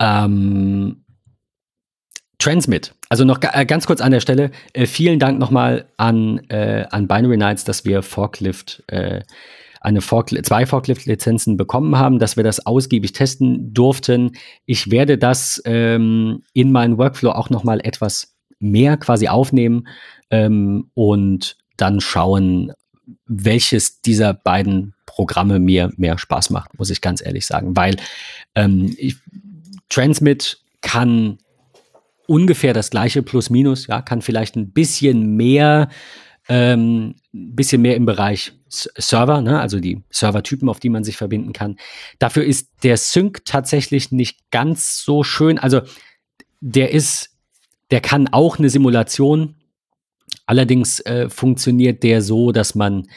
[0.00, 1.04] Ähm,
[2.38, 2.94] Transmit.
[3.08, 4.50] Also noch äh, ganz kurz an der Stelle.
[4.72, 9.22] Äh, vielen Dank nochmal an, äh, an Binary Nights, dass wir Forklift, äh,
[9.80, 14.32] eine Forklift, zwei Forklift-Lizenzen bekommen haben, dass wir das ausgiebig testen durften.
[14.66, 19.86] Ich werde das ähm, in meinen Workflow auch nochmal etwas mehr quasi aufnehmen
[20.30, 22.72] ähm, und dann schauen,
[23.26, 27.76] welches dieser beiden Programme mir mehr Spaß macht, muss ich ganz ehrlich sagen.
[27.76, 27.96] Weil
[28.54, 29.16] ähm, ich,
[29.88, 31.38] Transmit kann
[32.26, 35.88] ungefähr das gleiche plus minus, ja, kann vielleicht ein bisschen mehr,
[36.48, 41.16] ähm, bisschen mehr im Bereich S- Server, ne, also die Servertypen, auf die man sich
[41.16, 41.76] verbinden kann.
[42.18, 45.58] Dafür ist der Sync tatsächlich nicht ganz so schön.
[45.58, 45.82] Also
[46.60, 47.30] der ist,
[47.90, 49.54] der kann auch eine Simulation.
[50.46, 53.08] Allerdings äh, funktioniert der so, dass man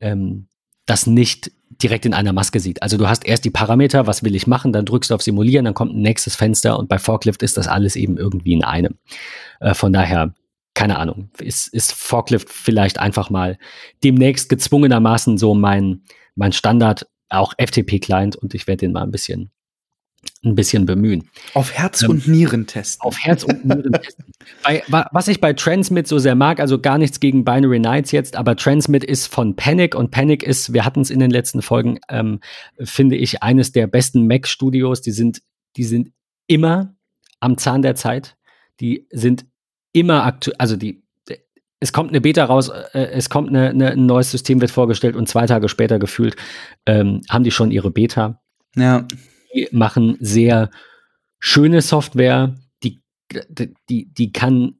[0.00, 0.46] ähm,
[0.86, 1.52] das nicht
[1.82, 2.82] direkt in einer Maske sieht.
[2.82, 5.64] Also du hast erst die Parameter, was will ich machen, dann drückst du auf Simulieren,
[5.64, 8.96] dann kommt ein nächstes Fenster und bei Forklift ist das alles eben irgendwie in einem.
[9.60, 10.34] Äh, von daher,
[10.74, 13.58] keine Ahnung, ist, ist Forklift vielleicht einfach mal
[14.02, 16.02] demnächst gezwungenermaßen so mein,
[16.34, 19.50] mein Standard, auch FTP-Client und ich werde den mal ein bisschen
[20.44, 21.28] ein bisschen bemühen.
[21.54, 23.06] Auf Herz ähm, und Nieren testen.
[23.06, 24.24] Auf Herz und Nieren testen.
[24.62, 24.82] Bei,
[25.12, 28.56] was ich bei Transmit so sehr mag, also gar nichts gegen Binary Nights jetzt, aber
[28.56, 32.40] Transmit ist von Panic und Panic ist, wir hatten es in den letzten Folgen, ähm,
[32.80, 35.00] finde ich, eines der besten Mac-Studios.
[35.00, 35.42] Die sind,
[35.76, 36.10] die sind
[36.46, 36.94] immer
[37.40, 38.36] am Zahn der Zeit.
[38.80, 39.46] Die sind
[39.92, 41.04] immer aktuell, also die,
[41.80, 45.16] es kommt eine Beta raus, äh, es kommt eine, eine, ein neues System, wird vorgestellt
[45.16, 46.36] und zwei Tage später gefühlt
[46.86, 48.40] ähm, haben die schon ihre Beta.
[48.74, 49.06] Ja.
[49.54, 50.70] Die machen sehr
[51.38, 53.02] schöne Software, die,
[53.88, 54.76] die, die kann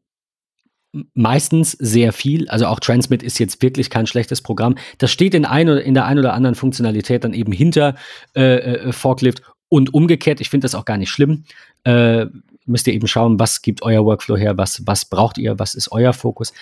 [1.15, 2.49] meistens sehr viel.
[2.49, 4.77] Also auch Transmit ist jetzt wirklich kein schlechtes Programm.
[4.99, 7.97] Das steht in, ein, in der einen oder anderen Funktionalität dann eben hinter
[8.37, 10.41] äh, äh, Forklift und umgekehrt.
[10.41, 11.45] Ich finde das auch gar nicht schlimm.
[11.85, 12.27] Äh,
[12.67, 15.93] müsst ihr eben schauen, was gibt euer Workflow her, was, was braucht ihr, was ist
[15.93, 16.53] euer Fokus.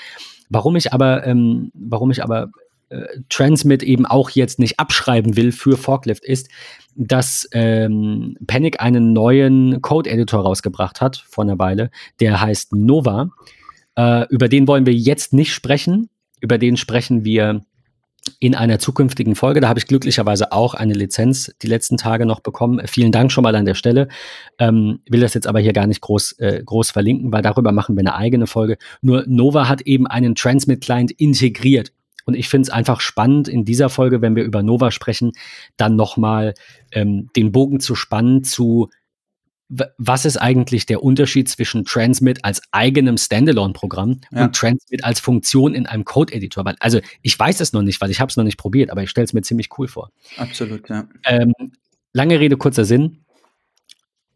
[0.48, 2.50] Warum ich aber, ähm, warum ich aber
[3.28, 6.49] Transmit eben auch jetzt nicht abschreiben will für Forklift ist,
[6.95, 11.90] dass ähm, Panic einen neuen Code-Editor rausgebracht hat vor einer Weile,
[12.20, 13.30] der heißt Nova.
[13.97, 16.11] Äh, über den wollen wir jetzt nicht sprechen.
[16.40, 17.62] Über den sprechen wir
[18.38, 19.61] in einer zukünftigen Folge.
[19.61, 22.80] Da habe ich glücklicherweise auch eine Lizenz die letzten Tage noch bekommen.
[22.86, 24.09] Vielen Dank schon mal an der Stelle.
[24.59, 27.97] Ähm, will das jetzt aber hier gar nicht groß, äh, groß verlinken, weil darüber machen
[27.97, 28.78] wir eine eigene Folge.
[29.01, 31.93] Nur Nova hat eben einen Transmit-Client integriert.
[32.25, 35.33] Und ich finde es einfach spannend, in dieser Folge, wenn wir über Nova sprechen,
[35.77, 36.55] dann nochmal
[36.93, 38.91] ähm, den Bogen zu spannen zu
[39.97, 44.45] was ist eigentlich der Unterschied zwischen Transmit als eigenem Standalone-Programm ja.
[44.45, 46.75] und Transmit als Funktion in einem Code-Editor?
[46.81, 49.11] Also ich weiß es noch nicht, weil ich habe es noch nicht probiert, aber ich
[49.11, 50.11] stelle es mir ziemlich cool vor.
[50.37, 51.09] Absolut, ja.
[51.25, 51.55] Ähm,
[52.12, 53.25] lange Rede, kurzer Sinn.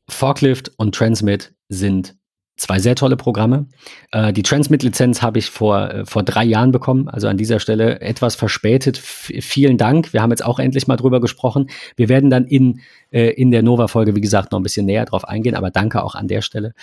[0.09, 2.17] Forklift und Transmit sind
[2.57, 3.67] zwei sehr tolle Programme.
[4.13, 8.01] Äh, die Transmit-Lizenz habe ich vor, äh, vor drei Jahren bekommen, also an dieser Stelle
[8.01, 8.99] etwas verspätet.
[8.99, 10.13] F vielen Dank.
[10.13, 11.69] Wir haben jetzt auch endlich mal drüber gesprochen.
[11.97, 12.81] Wir werden dann in,
[13.11, 16.15] äh, in der Nova-Folge, wie gesagt, noch ein bisschen näher drauf eingehen, aber danke auch
[16.15, 16.75] an der Stelle.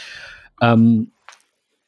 [0.62, 1.12] Ähm,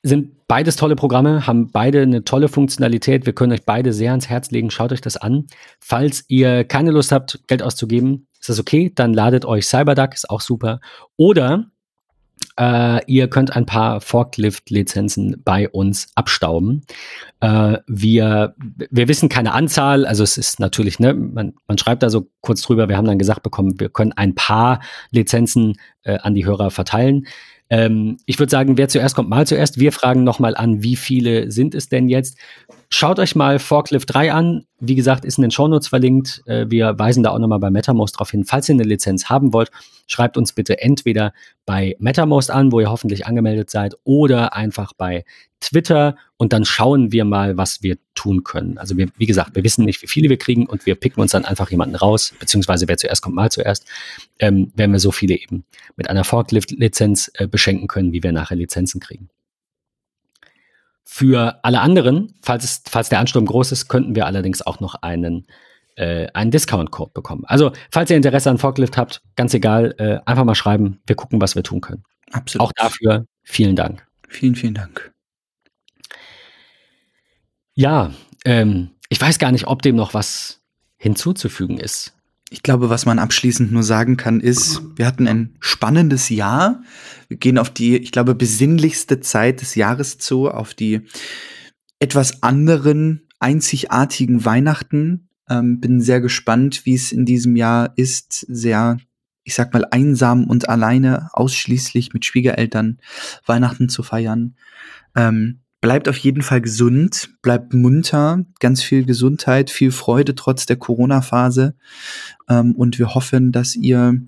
[0.01, 3.25] sind beides tolle Programme, haben beide eine tolle Funktionalität.
[3.25, 4.69] Wir können euch beide sehr ans Herz legen.
[4.69, 5.47] Schaut euch das an.
[5.79, 8.91] Falls ihr keine Lust habt, Geld auszugeben, ist das okay.
[8.93, 10.79] Dann ladet euch CyberDuck, ist auch super.
[11.17, 11.71] Oder
[12.57, 16.85] äh, ihr könnt ein paar Forklift-Lizenzen bei uns abstauben.
[17.41, 18.55] Äh, wir,
[18.89, 22.61] wir wissen keine Anzahl, also es ist natürlich, ne, man, man schreibt da so kurz
[22.61, 24.81] drüber, wir haben dann gesagt bekommen, wir können ein paar
[25.11, 27.27] Lizenzen äh, an die Hörer verteilen.
[27.69, 29.79] Ähm, ich würde sagen, wer zuerst kommt, mal zuerst.
[29.79, 32.37] Wir fragen nochmal an, wie viele sind es denn jetzt?
[32.97, 34.67] Schaut euch mal Forklift 3 an.
[34.79, 36.41] Wie gesagt, ist in den Shownotes verlinkt.
[36.45, 38.45] Äh, wir weisen da auch nochmal bei MetaMost drauf hin.
[38.45, 39.69] Falls ihr eine Lizenz haben wollt,
[40.07, 41.33] schreibt uns bitte entweder
[41.65, 45.25] bei MetaMost an, wo ihr hoffentlich angemeldet seid, oder einfach bei
[45.59, 48.77] Twitter und dann schauen wir mal, was wir tun können.
[48.77, 51.31] Also wir, wie gesagt, wir wissen nicht, wie viele wir kriegen und wir picken uns
[51.31, 53.85] dann einfach jemanden raus, beziehungsweise wer zuerst kommt, mal zuerst,
[54.39, 55.65] ähm, werden wir so viele eben
[55.97, 59.29] mit einer Forklift-Lizenz äh, beschenken können, wie wir nachher Lizenzen kriegen.
[61.05, 64.95] Für alle anderen, falls, es, falls der Ansturm groß ist, könnten wir allerdings auch noch
[64.95, 65.45] einen
[65.95, 67.43] äh, einen Discount-Code bekommen.
[67.45, 70.99] Also, falls ihr Interesse an Forklift habt, ganz egal, äh, einfach mal schreiben.
[71.07, 72.03] Wir gucken, was wir tun können.
[72.31, 72.67] Absolut.
[72.67, 74.05] Auch dafür vielen Dank.
[74.27, 75.13] Vielen, vielen Dank.
[77.73, 78.11] Ja,
[78.45, 80.61] ähm, ich weiß gar nicht, ob dem noch was
[80.97, 82.13] hinzuzufügen ist.
[82.55, 86.81] Ich glaube, was man abschließend nur sagen kann, ist, wir hatten ein spannendes Jahr.
[87.27, 91.01] Wir gehen auf die, ich glaube, besinnlichste Zeit des Jahres zu, auf die
[91.99, 95.27] etwas anderen, einzigartigen Weihnachten.
[95.49, 98.99] Ähm, bin sehr gespannt, wie es in diesem Jahr ist, sehr,
[99.43, 102.99] ich sag mal, einsam und alleine, ausschließlich mit Schwiegereltern
[103.45, 104.55] Weihnachten zu feiern.
[105.13, 110.77] Ähm, bleibt auf jeden Fall gesund, bleibt munter, ganz viel Gesundheit, viel Freude trotz der
[110.77, 111.75] Corona-Phase.
[112.49, 114.19] Ähm, und wir hoffen, dass ihr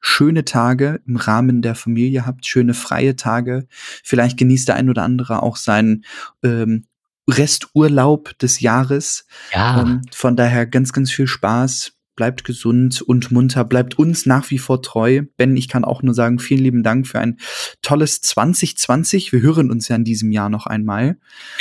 [0.00, 3.66] schöne Tage im Rahmen der Familie habt, schöne freie Tage.
[3.70, 6.04] Vielleicht genießt der ein oder andere auch seinen
[6.42, 6.86] ähm,
[7.28, 9.26] Resturlaub des Jahres.
[9.52, 9.82] Ja.
[9.82, 11.92] Ähm, von daher ganz, ganz viel Spaß.
[12.20, 15.22] Bleibt gesund und munter, bleibt uns nach wie vor treu.
[15.38, 17.38] Ben, ich kann auch nur sagen, vielen lieben Dank für ein
[17.80, 19.32] tolles 2020.
[19.32, 21.16] Wir hören uns ja in diesem Jahr noch einmal.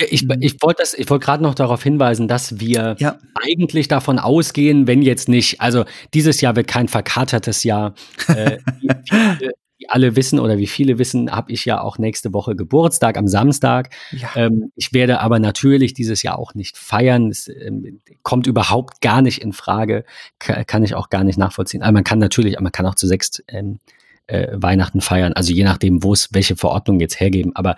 [0.10, 0.36] Ich, mhm.
[0.42, 3.20] ich wollte wollt gerade noch darauf hinweisen, dass wir ja.
[3.42, 7.94] eigentlich davon ausgehen, wenn jetzt nicht, also dieses Jahr wird kein verkatertes Jahr.
[8.28, 8.58] Äh,
[9.90, 13.90] alle wissen oder wie viele wissen, habe ich ja auch nächste Woche Geburtstag am Samstag.
[14.12, 14.30] Ja.
[14.36, 17.30] Ähm, ich werde aber natürlich dieses Jahr auch nicht feiern.
[17.30, 20.06] Es ähm, kommt überhaupt gar nicht in Frage.
[20.40, 21.82] K kann ich auch gar nicht nachvollziehen.
[21.82, 23.80] Aber man kann natürlich, man kann auch zu sechs ähm,
[24.28, 25.34] äh, Weihnachten feiern.
[25.34, 27.56] Also je nachdem, wo es welche Verordnungen jetzt hergeben.
[27.56, 27.76] Aber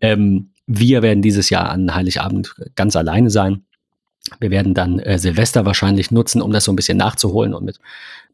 [0.00, 3.64] ähm, wir werden dieses Jahr an Heiligabend ganz alleine sein.
[4.40, 7.78] Wir werden dann äh, Silvester wahrscheinlich nutzen, um das so ein bisschen nachzuholen und mit,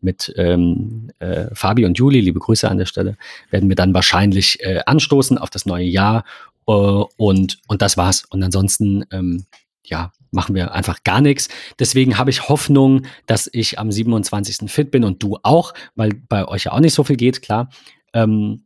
[0.01, 3.17] mit ähm, äh, Fabi und Juli, liebe Grüße an der Stelle,
[3.51, 6.25] werden wir dann wahrscheinlich äh, anstoßen auf das neue Jahr
[6.69, 8.25] äh, und, und das war's.
[8.31, 9.47] Und ansonsten, ähm,
[9.85, 11.49] ja, machen wir einfach gar nichts.
[11.79, 14.71] Deswegen habe ich Hoffnung, dass ich am 27.
[14.71, 17.69] fit bin und du auch, weil bei euch ja auch nicht so viel geht, klar.
[18.13, 18.63] Ähm,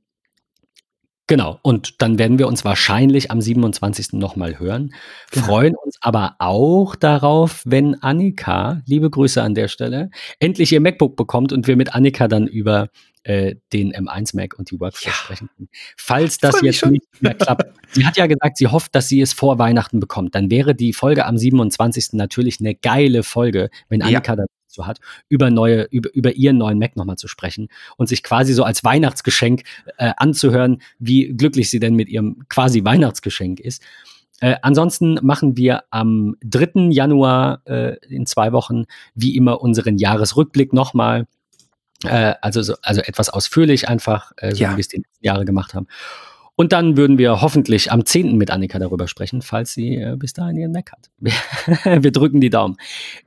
[1.27, 4.13] Genau, und dann werden wir uns wahrscheinlich am 27.
[4.13, 4.95] nochmal hören.
[5.31, 5.47] Genau.
[5.47, 11.17] Freuen uns aber auch darauf, wenn Annika, liebe Grüße an der Stelle, endlich ihr MacBook
[11.17, 12.89] bekommt und wir mit Annika dann über
[13.23, 15.15] äh, den M1 Mac und die Workflow ja.
[15.15, 15.69] sprechen können.
[15.97, 16.93] Falls das jetzt schon.
[16.93, 17.73] nicht mehr klappt.
[17.93, 20.35] sie hat ja gesagt, sie hofft, dass sie es vor Weihnachten bekommt.
[20.35, 22.13] Dann wäre die Folge am 27.
[22.13, 24.45] natürlich eine geile Folge, wenn Annika ja
[24.75, 28.53] so hat, über neue, über, über ihren neuen Mac nochmal zu sprechen und sich quasi
[28.53, 29.63] so als Weihnachtsgeschenk
[29.99, 33.83] äh, anzuhören, wie glücklich sie denn mit ihrem quasi Weihnachtsgeschenk ist.
[34.41, 36.91] Äh, ansonsten machen wir am 3.
[36.91, 41.27] Januar äh, in zwei Wochen wie immer unseren Jahresrückblick nochmal.
[42.05, 44.73] Äh, also, so, also etwas ausführlich einfach, äh, so ja.
[44.73, 45.87] wie wir es die letzten Jahre gemacht haben.
[46.57, 48.37] Und dann würden wir hoffentlich am 10.
[48.37, 51.11] mit Annika darüber sprechen, falls sie äh, bis dahin ihren Mac hat.
[52.03, 52.77] wir drücken die Daumen.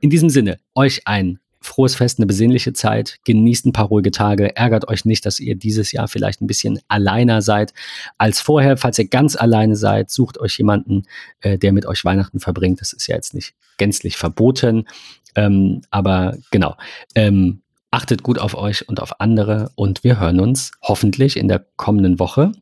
[0.00, 4.56] In diesem Sinne, euch ein frohes Fest, eine besinnliche Zeit, genießt ein paar ruhige Tage,
[4.56, 7.74] ärgert euch nicht, dass ihr dieses Jahr vielleicht ein bisschen alleiner seid
[8.16, 8.76] als vorher.
[8.76, 11.04] Falls ihr ganz alleine seid, sucht euch jemanden,
[11.40, 12.80] äh, der mit euch Weihnachten verbringt.
[12.80, 14.86] Das ist ja jetzt nicht gänzlich verboten,
[15.34, 16.76] ähm, aber genau.
[17.14, 21.66] Ähm, Achtet gut auf euch und auf andere und wir hören uns hoffentlich in der
[21.76, 22.52] kommenden Woche.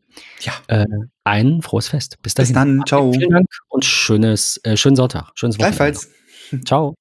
[0.41, 0.53] Ja.
[0.69, 0.87] Äh,
[1.25, 2.23] ein frohes Fest.
[2.23, 2.49] Bis, dahin.
[2.49, 2.83] Bis dann.
[2.87, 3.13] Ciao.
[3.13, 5.33] Vielen Dank und schönes, äh, schönen Sonntag.
[5.35, 5.77] Schönes Wochenende.
[5.77, 6.11] Gleichfalls.
[6.65, 6.95] Ciao.